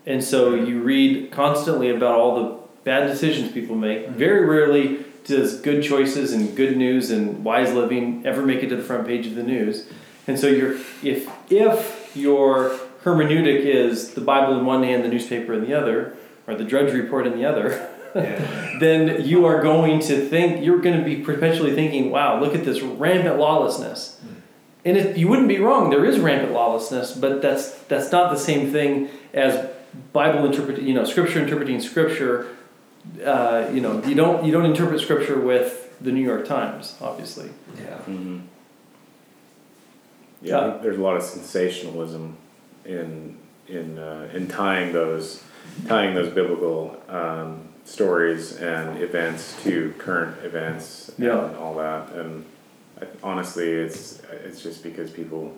[0.07, 4.09] And so you read constantly about all the bad decisions people make.
[4.09, 8.77] Very rarely does good choices and good news and wise living ever make it to
[8.77, 9.87] the front page of the news?
[10.29, 12.71] And so you're if if your
[13.05, 16.17] hermeneutic is the Bible in one hand, the newspaper in the other,
[16.47, 18.77] or the Drudge Report in the other, Yeah.
[18.81, 22.65] then you are going to think you're going to be perpetually thinking, "Wow, look at
[22.65, 24.21] this rampant lawlessness."
[24.85, 25.91] And it, you wouldn't be wrong.
[25.91, 29.69] There is rampant lawlessness, but that's that's not the same thing as
[30.13, 30.83] Bible interpret.
[30.83, 32.49] You know, Scripture interpreting Scripture.
[33.25, 37.51] Uh, you know, you don't you don't interpret Scripture with the New York Times, obviously.
[37.79, 37.97] Yeah.
[37.99, 38.39] Mm-hmm.
[40.43, 42.37] Yeah, I there's a lot of sensationalism
[42.85, 43.39] in
[43.69, 45.43] in uh, in tying those
[45.87, 51.47] tying those biblical um, stories and events to current events Yeah.
[51.47, 52.13] and all that.
[52.13, 52.45] And
[53.01, 55.55] I, honestly, it's it's just because people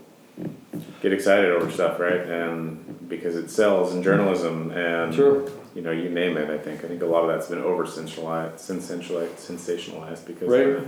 [1.03, 2.21] get excited over stuff, right?
[2.21, 5.49] And because it sells in journalism and Sure.
[5.75, 6.49] you know you name it.
[6.51, 10.85] I think I think a lot of that's been over sensationalized, sensationalized, sensationalized because Right.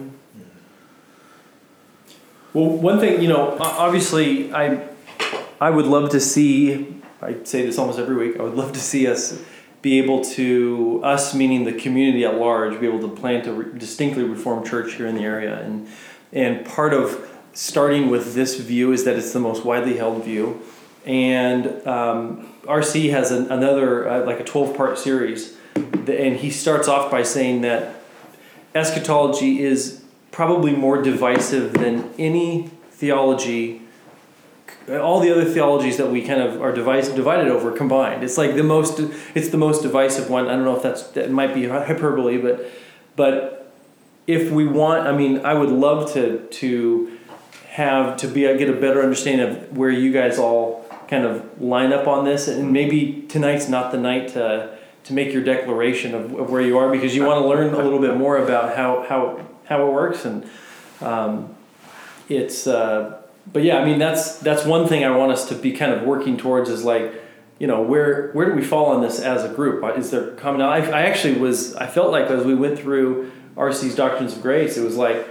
[2.53, 4.88] Well, one thing you know, obviously, I
[5.61, 6.97] I would love to see.
[7.22, 8.41] I say this almost every week.
[8.41, 9.38] I would love to see us
[9.83, 13.78] be able to us meaning the community at large be able to plant a re-
[13.78, 15.61] distinctly reformed church here in the area.
[15.61, 15.89] And
[16.33, 20.61] and part of starting with this view is that it's the most widely held view.
[21.05, 25.57] And um, RC has an, another uh, like a 12 part series.
[25.74, 28.03] And he starts off by saying that
[28.74, 33.83] eschatology is probably more divisive than any theology
[34.89, 38.24] all the other theologies that we kind of are divided over combined.
[38.24, 39.01] It's like the most
[39.35, 40.49] it's the most divisive one.
[40.49, 42.70] I don't know if that's that might be hyperbole, but
[43.16, 43.72] but
[44.26, 47.18] if we want, I mean, I would love to to
[47.68, 51.93] have to be get a better understanding of where you guys all kind of line
[51.93, 56.35] up on this, and maybe tonight's not the night to to make your declaration of,
[56.35, 59.05] of where you are because you want to learn a little bit more about how
[59.09, 60.49] how how it works and
[61.01, 61.55] um,
[62.28, 62.66] it's.
[62.66, 63.20] Uh,
[63.53, 66.03] but yeah, I mean that's that's one thing I want us to be kind of
[66.03, 67.14] working towards is like,
[67.59, 69.82] you know, where where do we fall on this as a group?
[69.82, 70.90] Uh, is there commonality?
[70.90, 74.76] I, I actually was I felt like as we went through RC's Doctrines of Grace,
[74.76, 75.26] it was like,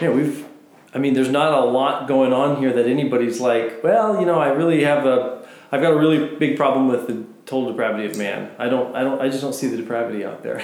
[0.00, 0.46] yeah, we've.
[0.92, 4.40] I mean, there's not a lot going on here that anybody's like, well, you know,
[4.40, 8.16] I really have a, I've got a really big problem with the total depravity of
[8.16, 8.48] man.
[8.58, 10.58] I don't, I don't, I just don't see the depravity out there.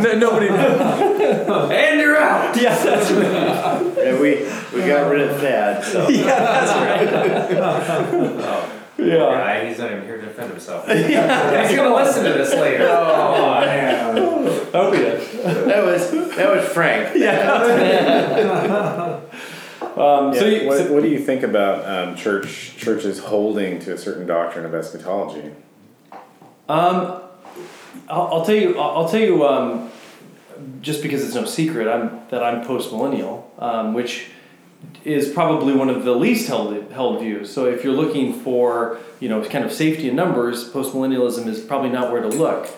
[0.00, 0.48] No- Nobody.
[0.48, 1.70] Knows.
[1.72, 2.56] And you're out.
[2.56, 3.96] Yeah, that's right.
[3.96, 6.08] Yeah, we, we got rid of Thad, so.
[6.12, 7.08] Yeah, that's right.
[7.58, 9.06] Oh, Yeah.
[9.06, 10.86] yeah, he's not even here to defend himself.
[10.86, 11.10] He's
[11.76, 12.86] gonna listen to this later.
[12.88, 14.16] Oh, oh man.
[14.74, 15.16] Oh yeah.
[15.64, 17.14] That was, that was Frank.
[19.96, 23.94] Um, so, you, what, so- what do you think about um, church churches holding to
[23.94, 25.52] a certain doctrine of eschatology?
[26.68, 27.20] um,
[28.08, 28.78] I'll, I'll tell you.
[28.78, 29.46] I'll, I'll tell you.
[29.46, 29.90] Um,
[30.80, 34.28] just because it's no secret, I'm that I'm post millennial, um, which
[35.04, 37.52] is probably one of the least held held views.
[37.52, 41.60] So if you're looking for you know kind of safety in numbers, post millennialism is
[41.60, 42.68] probably not where to look.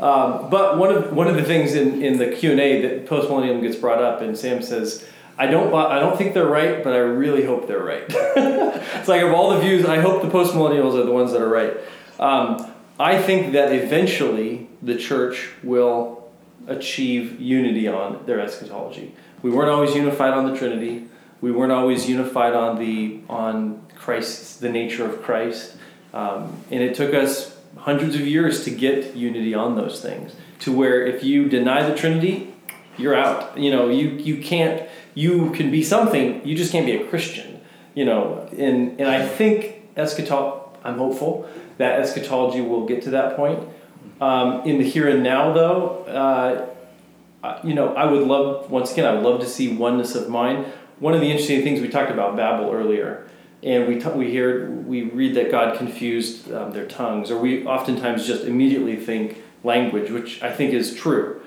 [0.00, 3.06] Um, but one of one of the things in, in the Q and A that
[3.06, 5.06] post millennium gets brought up, and Sam says,
[5.38, 9.22] "I don't I don't think they're right, but I really hope they're right." it's like
[9.22, 11.76] of all the views, I hope the post millennials are the ones that are right.
[12.18, 16.30] Um, I think that eventually the church will
[16.66, 19.14] achieve unity on their eschatology.
[19.42, 21.06] We weren't always unified on the Trinity.
[21.40, 25.76] We weren't always unified on the on Christ, the nature of Christ,
[26.12, 30.34] um, and it took us hundreds of years to get unity on those things.
[30.60, 32.54] To where if you deny the Trinity,
[32.96, 33.58] you're out.
[33.58, 34.88] You know, you you can't.
[35.14, 36.46] You can be something.
[36.46, 37.60] You just can't be a Christian.
[37.94, 40.60] You know, and and I think eschatology.
[40.84, 41.48] I'm hopeful
[41.78, 43.68] that eschatology will get to that point.
[44.20, 46.04] Um, in the here and now, though,
[47.42, 49.06] uh, you know, I would love once again.
[49.06, 50.66] I would love to see oneness of mind.
[50.98, 53.28] One of the interesting things we talked about Babel earlier,
[53.62, 57.66] and we t- we hear we read that God confused um, their tongues, or we
[57.66, 61.40] oftentimes just immediately think language, which I think is true.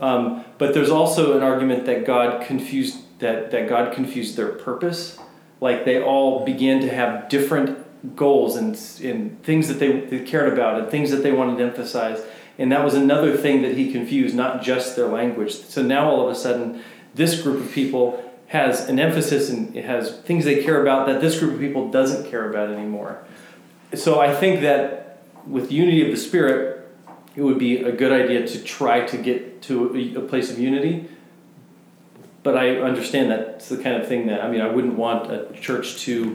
[0.00, 5.18] Um, but there's also an argument that God confused that that God confused their purpose.
[5.60, 7.82] Like they all began to have different
[8.14, 11.64] goals and, and things that they, they cared about and things that they wanted to
[11.64, 12.22] emphasize.
[12.58, 15.54] And that was another thing that he confused, not just their language.
[15.54, 16.82] So now all of a sudden,
[17.14, 21.20] this group of people has an emphasis and it has things they care about that
[21.20, 23.24] this group of people doesn't care about anymore.
[23.94, 26.88] So I think that with unity of the spirit,
[27.34, 31.08] it would be a good idea to try to get to a place of unity.
[32.46, 35.52] But I understand that's the kind of thing that I mean I wouldn't want a
[35.60, 36.32] church to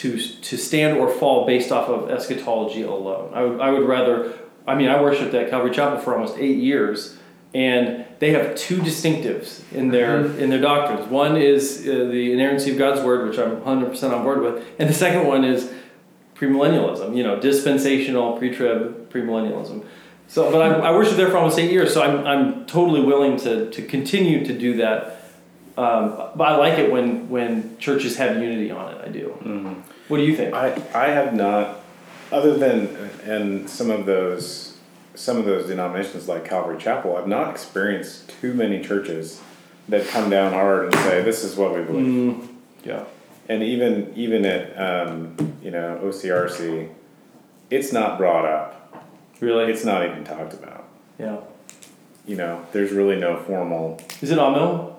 [0.00, 3.30] to to stand or fall based off of eschatology alone.
[3.34, 4.32] I would I would rather
[4.66, 7.18] I mean I worshipped at Calvary Chapel for almost eight years,
[7.52, 11.06] and they have two distinctives in their in their doctrines.
[11.10, 14.88] One is uh, the inerrancy of God's word, which I'm 100% on board with, and
[14.88, 15.70] the second one is
[16.34, 17.14] premillennialism.
[17.14, 19.84] You know, dispensational, pre-trib, premillennialism.
[20.28, 23.36] So, but I, I worship there for almost eight years, so I'm I'm totally willing
[23.40, 25.18] to to continue to do that.
[25.76, 29.00] Um, but I like it when when churches have unity on it.
[29.04, 29.28] I do.
[30.08, 30.54] What do you think?
[30.54, 31.80] I, I have not,
[32.30, 32.88] other than
[33.26, 34.76] in some of those
[35.14, 39.40] some of those denominations like Calvary Chapel, I've not experienced too many churches
[39.88, 42.06] that come down hard and say this is what we believe.
[42.06, 42.48] Mm,
[42.84, 43.04] yeah.
[43.48, 46.90] And even even at um, you know OCRC,
[47.70, 49.04] it's not brought up.
[49.40, 49.72] Really?
[49.72, 50.84] It's not even talked about.
[51.18, 51.38] yeah.
[52.24, 54.00] You know, there's really no formal.
[54.20, 54.91] Is it on mill?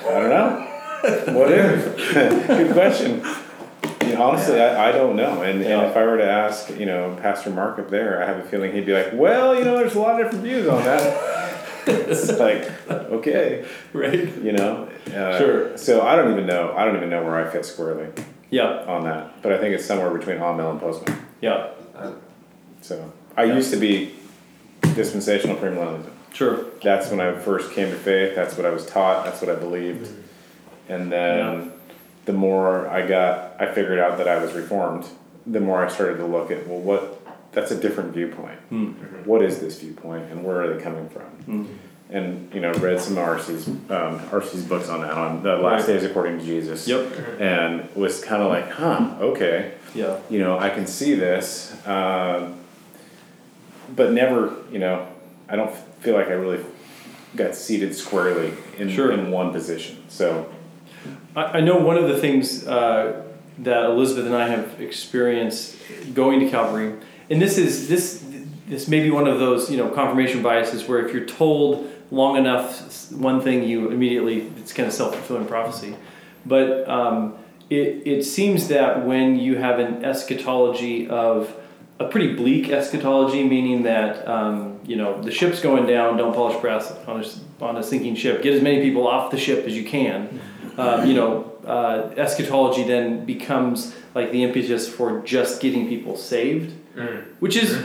[0.00, 1.32] I don't know.
[1.38, 2.14] what if?
[2.46, 3.22] Good question.
[4.06, 5.42] You know, honestly, I, I don't know.
[5.42, 5.80] And, Yeah.
[5.80, 8.42] and if I were to ask, you know, Pastor Mark up there, I have a
[8.48, 11.56] feeling he'd be like, well, you know, there's a lot of different views on that.
[11.86, 14.34] it's like, okay, Right.
[14.38, 14.88] you know.
[15.08, 15.76] Uh, Sure.
[15.78, 16.74] So I don't even know.
[16.76, 18.08] I don't even know where I fit squarely
[18.50, 18.84] Yeah.
[18.86, 19.42] on that.
[19.42, 21.16] But I think it's somewhere between on-mill and post-mill.
[21.40, 21.68] Yeah.
[22.82, 23.54] So I Yeah.
[23.54, 24.14] used to be
[24.94, 26.10] dispensational premillennialism.
[26.32, 26.64] Sure.
[26.82, 28.34] That's when I first came to faith.
[28.34, 29.24] That's what I was taught.
[29.24, 30.08] That's what I believed.
[30.88, 31.64] And then Yeah.
[32.26, 35.04] the more I got, I figured out that I was reformed.
[35.46, 37.14] The more I started to look at well, what
[37.52, 38.58] that's a different viewpoint.
[38.68, 38.88] Hmm.
[39.24, 41.22] What is this viewpoint, and where are they coming from?
[41.22, 41.64] Hmm.
[42.10, 45.94] And you know, read some RC's um, RC's books on that on the last Right.
[45.94, 46.86] days according to Jesus.
[46.86, 47.40] Yep.
[47.40, 50.16] And was kind of like, huh, okay Yeah.
[50.30, 52.54] you know, I can see this, um,
[53.94, 55.06] but never, you know,
[55.48, 56.64] I don't feel like I really
[57.36, 59.12] got seated squarely in, Sure.
[59.12, 60.02] in one position.
[60.08, 60.48] So,
[61.36, 63.22] I, I know one of the things uh,
[63.58, 65.76] that Elizabeth and I have experienced
[66.14, 66.94] going to Calvary,
[67.30, 68.24] and this is this
[68.68, 72.36] this may be one of those you know confirmation biases where if you're told long
[72.36, 75.96] enough one thing, you immediately it's kind of self fulfilling prophecy.
[76.46, 77.34] But um,
[77.70, 81.54] it it seems that when you have an eschatology of
[82.00, 86.16] a pretty bleak eschatology, meaning that um, you know the ship's going down.
[86.16, 88.42] Don't polish brass on a, on a sinking ship.
[88.42, 90.40] Get as many people off the ship as you can.
[90.76, 96.72] Um, you know, uh, eschatology then becomes like the impetus for just getting people saved,
[97.40, 97.76] which is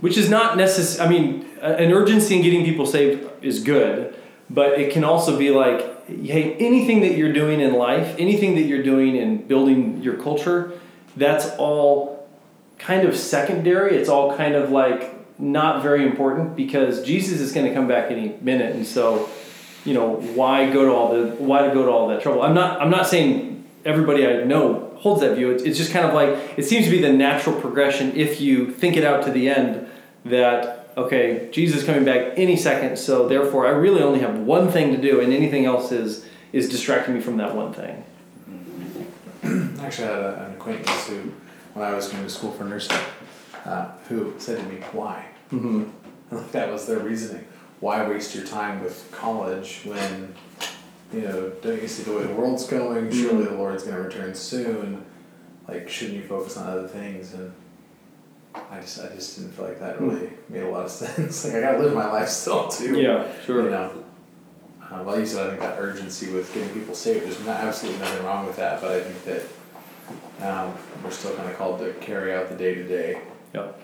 [0.00, 1.06] which is not necessary.
[1.06, 4.16] I mean, an urgency in getting people saved is good,
[4.50, 8.62] but it can also be like, hey, anything that you're doing in life, anything that
[8.62, 10.72] you're doing in building your culture,
[11.16, 12.13] that's all
[12.84, 13.96] kind of secondary.
[13.96, 18.10] It's all kind of like not very important because Jesus is going to come back
[18.10, 19.28] any minute, and so
[19.84, 22.42] you know why go to all the why to go to all that trouble.
[22.42, 25.50] I'm not I'm not saying everybody I know holds that view.
[25.50, 28.70] It's, it's just kind of like it seems to be the natural progression if you
[28.70, 29.88] think it out to the end
[30.26, 34.70] that okay Jesus is coming back any second, so therefore I really only have one
[34.70, 38.04] thing to do, and anything else is is distracting me from that one thing.
[39.80, 41.32] Actually, I had a, an acquaintance who,
[41.74, 42.96] when I was going to school for nursing,
[43.64, 45.84] uh, who said to me, "Why?" Mm-hmm.
[46.52, 47.46] That was their reasoning.
[47.80, 50.34] Why waste your time with college when,
[51.12, 53.12] you know, don't you see the way the world's going?
[53.12, 55.04] Surely the Lord's going to return soon.
[55.68, 57.34] Like, shouldn't you focus on other things?
[57.34, 57.52] And
[58.54, 61.44] I just, I just didn't feel like that really made a lot of sense.
[61.44, 63.00] Like, I gotta live my life still too.
[63.00, 63.64] Yeah, sure.
[63.64, 64.04] You know,
[64.90, 67.24] uh, well, you said I think that urgency with getting people saved.
[67.24, 69.42] There's not, absolutely nothing wrong with that, but I think that
[70.42, 73.20] um, we're still kind of called to carry out the day to day.
[73.54, 73.80] Yep.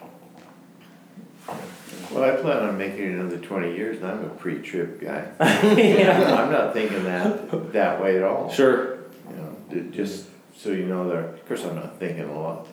[2.11, 5.31] Well, I plan on making it another twenty years, and I'm a pre-trib guy.
[5.77, 6.43] yeah.
[6.43, 8.51] I'm not thinking that that way at all.
[8.51, 8.99] Sure.
[9.29, 11.35] You know, d- just so you know that.
[11.35, 12.67] Of course, I'm not thinking a lot.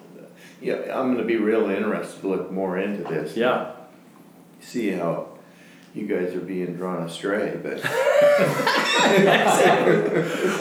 [0.60, 3.38] Yeah, I'm going to be really interested to look more into this.
[3.38, 3.74] Yeah.
[4.60, 5.37] See how
[5.98, 7.82] you guys are being drawn astray, but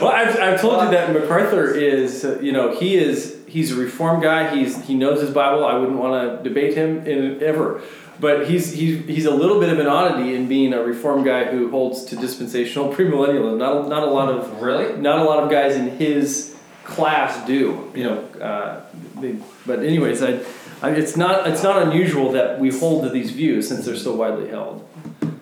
[0.01, 4.21] Well, I've, I've told you that MacArthur is, you know, he is he's a reform
[4.21, 4.55] guy.
[4.55, 5.65] He's he knows his Bible.
[5.65, 7.81] I wouldn't want to debate him in ever,
[8.19, 11.45] but he's he's he's a little bit of an oddity in being a reform guy
[11.45, 13.57] who holds to dispensational premillennialism.
[13.57, 14.97] Not a- not a lot of Really?
[15.01, 17.91] not a lot of guys in his class do.
[17.95, 18.81] You know, uh,
[19.19, 20.39] they, but anyways, I,
[20.81, 24.15] I it's not it's not unusual that we hold to these views since they're so
[24.15, 24.83] widely held.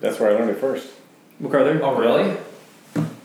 [0.06, 0.88] That's where I learned it first.
[1.40, 1.80] MacArthur.
[1.82, 2.36] Oh, really?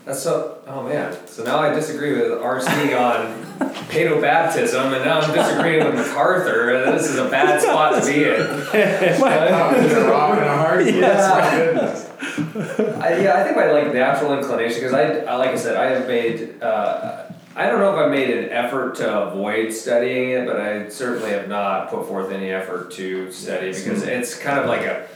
[0.04, 0.58] That's so.
[0.66, 1.16] Oh man.
[1.28, 3.44] So now I disagree with RC on
[3.88, 6.90] paedo baptism, and now I'm disagreeing with MacArthur.
[6.90, 8.32] This is a bad spot to be in.
[8.34, 10.86] Oh, is it rock and a hard?
[10.86, 12.96] Yes, my goodness.
[13.00, 15.86] I, yeah, I think my like natural inclination because I, I, like I said, I
[15.90, 16.60] have made.
[16.60, 20.88] Uh, I don't know if I've made an effort to avoid studying it, but I
[20.88, 25.06] certainly have not put forth any effort to study because it's kind of like a.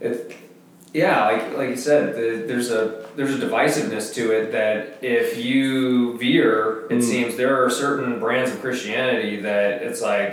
[0.00, 0.36] It,
[1.02, 5.28] yeah, like like you said, the, there's a there's a divisiveness to it that if
[5.48, 7.02] you veer, it Mm.
[7.02, 10.32] seems there are certain brands of Christianity that it's like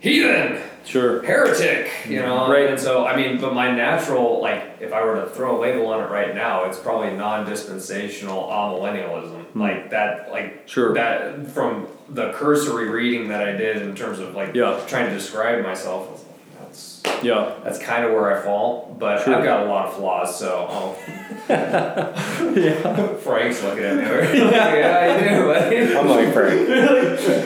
[0.00, 1.22] heathen, Sure.
[1.22, 2.50] heretic, you know.
[2.50, 2.68] Right.
[2.70, 5.86] And so I mean, but my natural like if I were to throw a label
[5.92, 9.40] on it right now, it's probably non-dispensational amillennialism.
[9.54, 10.50] Like that, like.
[10.66, 10.94] Sure.
[10.94, 14.78] that from the cursory reading that I did in terms of like Yeah.
[14.86, 16.24] trying to describe myself.
[17.04, 17.52] I Yeah.
[17.64, 19.34] that's kind of where I fall, but Sure.
[19.36, 20.96] I've got a lot of flaws, so oh.
[21.48, 23.06] Yeah.
[23.16, 24.02] Frank's looking at me.
[24.04, 25.96] like, yeah, you do, buddy.
[25.96, 26.68] I'm like Frank.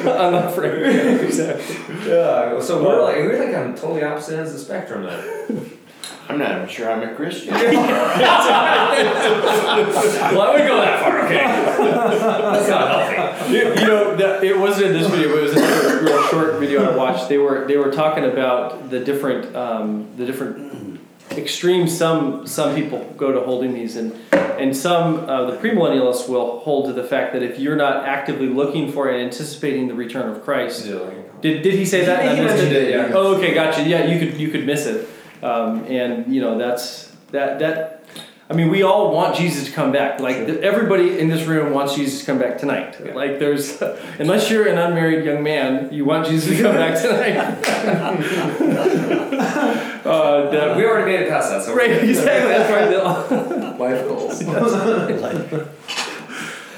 [0.06, 1.20] I'm not afraid.
[1.24, 1.76] exactly.
[2.10, 5.72] Yeah, so we're like we're like on totally opposite ends of the spectrum then.
[6.28, 7.54] I'm not even sure I'm a Christian.
[8.96, 11.36] Well, I wouldn't go that far, okay?
[11.36, 13.52] That's not healthy.
[13.52, 16.58] you, you know, that, it wasn't in this video, but it was another real short
[16.58, 17.28] video I watched.
[17.28, 21.00] They were they were talking about the different um, the different
[21.32, 21.96] extremes.
[21.96, 26.86] Some some people go to holding these, and and some uh, the premillennialists will hold
[26.86, 30.42] to the fact that if you're not actively looking for and anticipating the return of
[30.42, 32.24] Christ, did, did he say that?
[32.24, 33.10] Yeah, he I missed it, yeah.
[33.14, 33.82] Oh, okay, gotcha.
[33.82, 35.08] Yeah, you could you could miss it,
[35.42, 37.92] um, and you know that's that that.
[38.48, 40.20] I mean, we all want Jesus to come back.
[40.20, 42.94] Like th- everybody in this room wants Jesus to come back tonight.
[43.04, 43.12] Yeah.
[43.12, 43.82] Like there's,
[44.20, 47.36] unless you're an unmarried young man, you want Jesus to come back tonight.
[50.06, 52.52] uh, the- We already made it past that, so we're right, exactly.
[52.52, 52.88] That's right.
[53.80, 54.40] Life goals.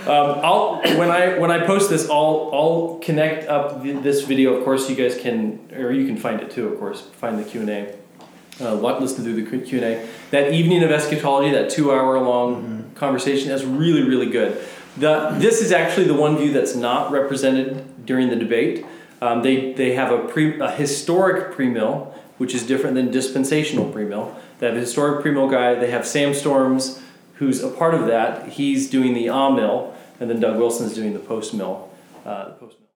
[0.09, 4.55] Um, I'll when I when I post this, I'll I'll connect up th- this video.
[4.55, 6.66] Of course, you guys can or you can find it too.
[6.68, 7.94] Of course, find the Q and A.
[8.60, 10.09] Uh, what listen through the Q and A.
[10.30, 14.60] That evening of eschatology, that two hour long conversation, that's really really good.
[14.97, 18.85] The this is actually the one view that's not represented during the debate.
[19.22, 24.35] Um, they they have a pre a historic premill, which is different than dispensational premill.
[24.59, 25.74] They have a historic premill guy.
[25.74, 27.01] They have Sam Storms,
[27.35, 28.48] who's a part of that.
[28.48, 31.90] He's doing the ah mill, and then Doug Wilson's doing the post mill.
[32.26, 32.88] Uh, post mill.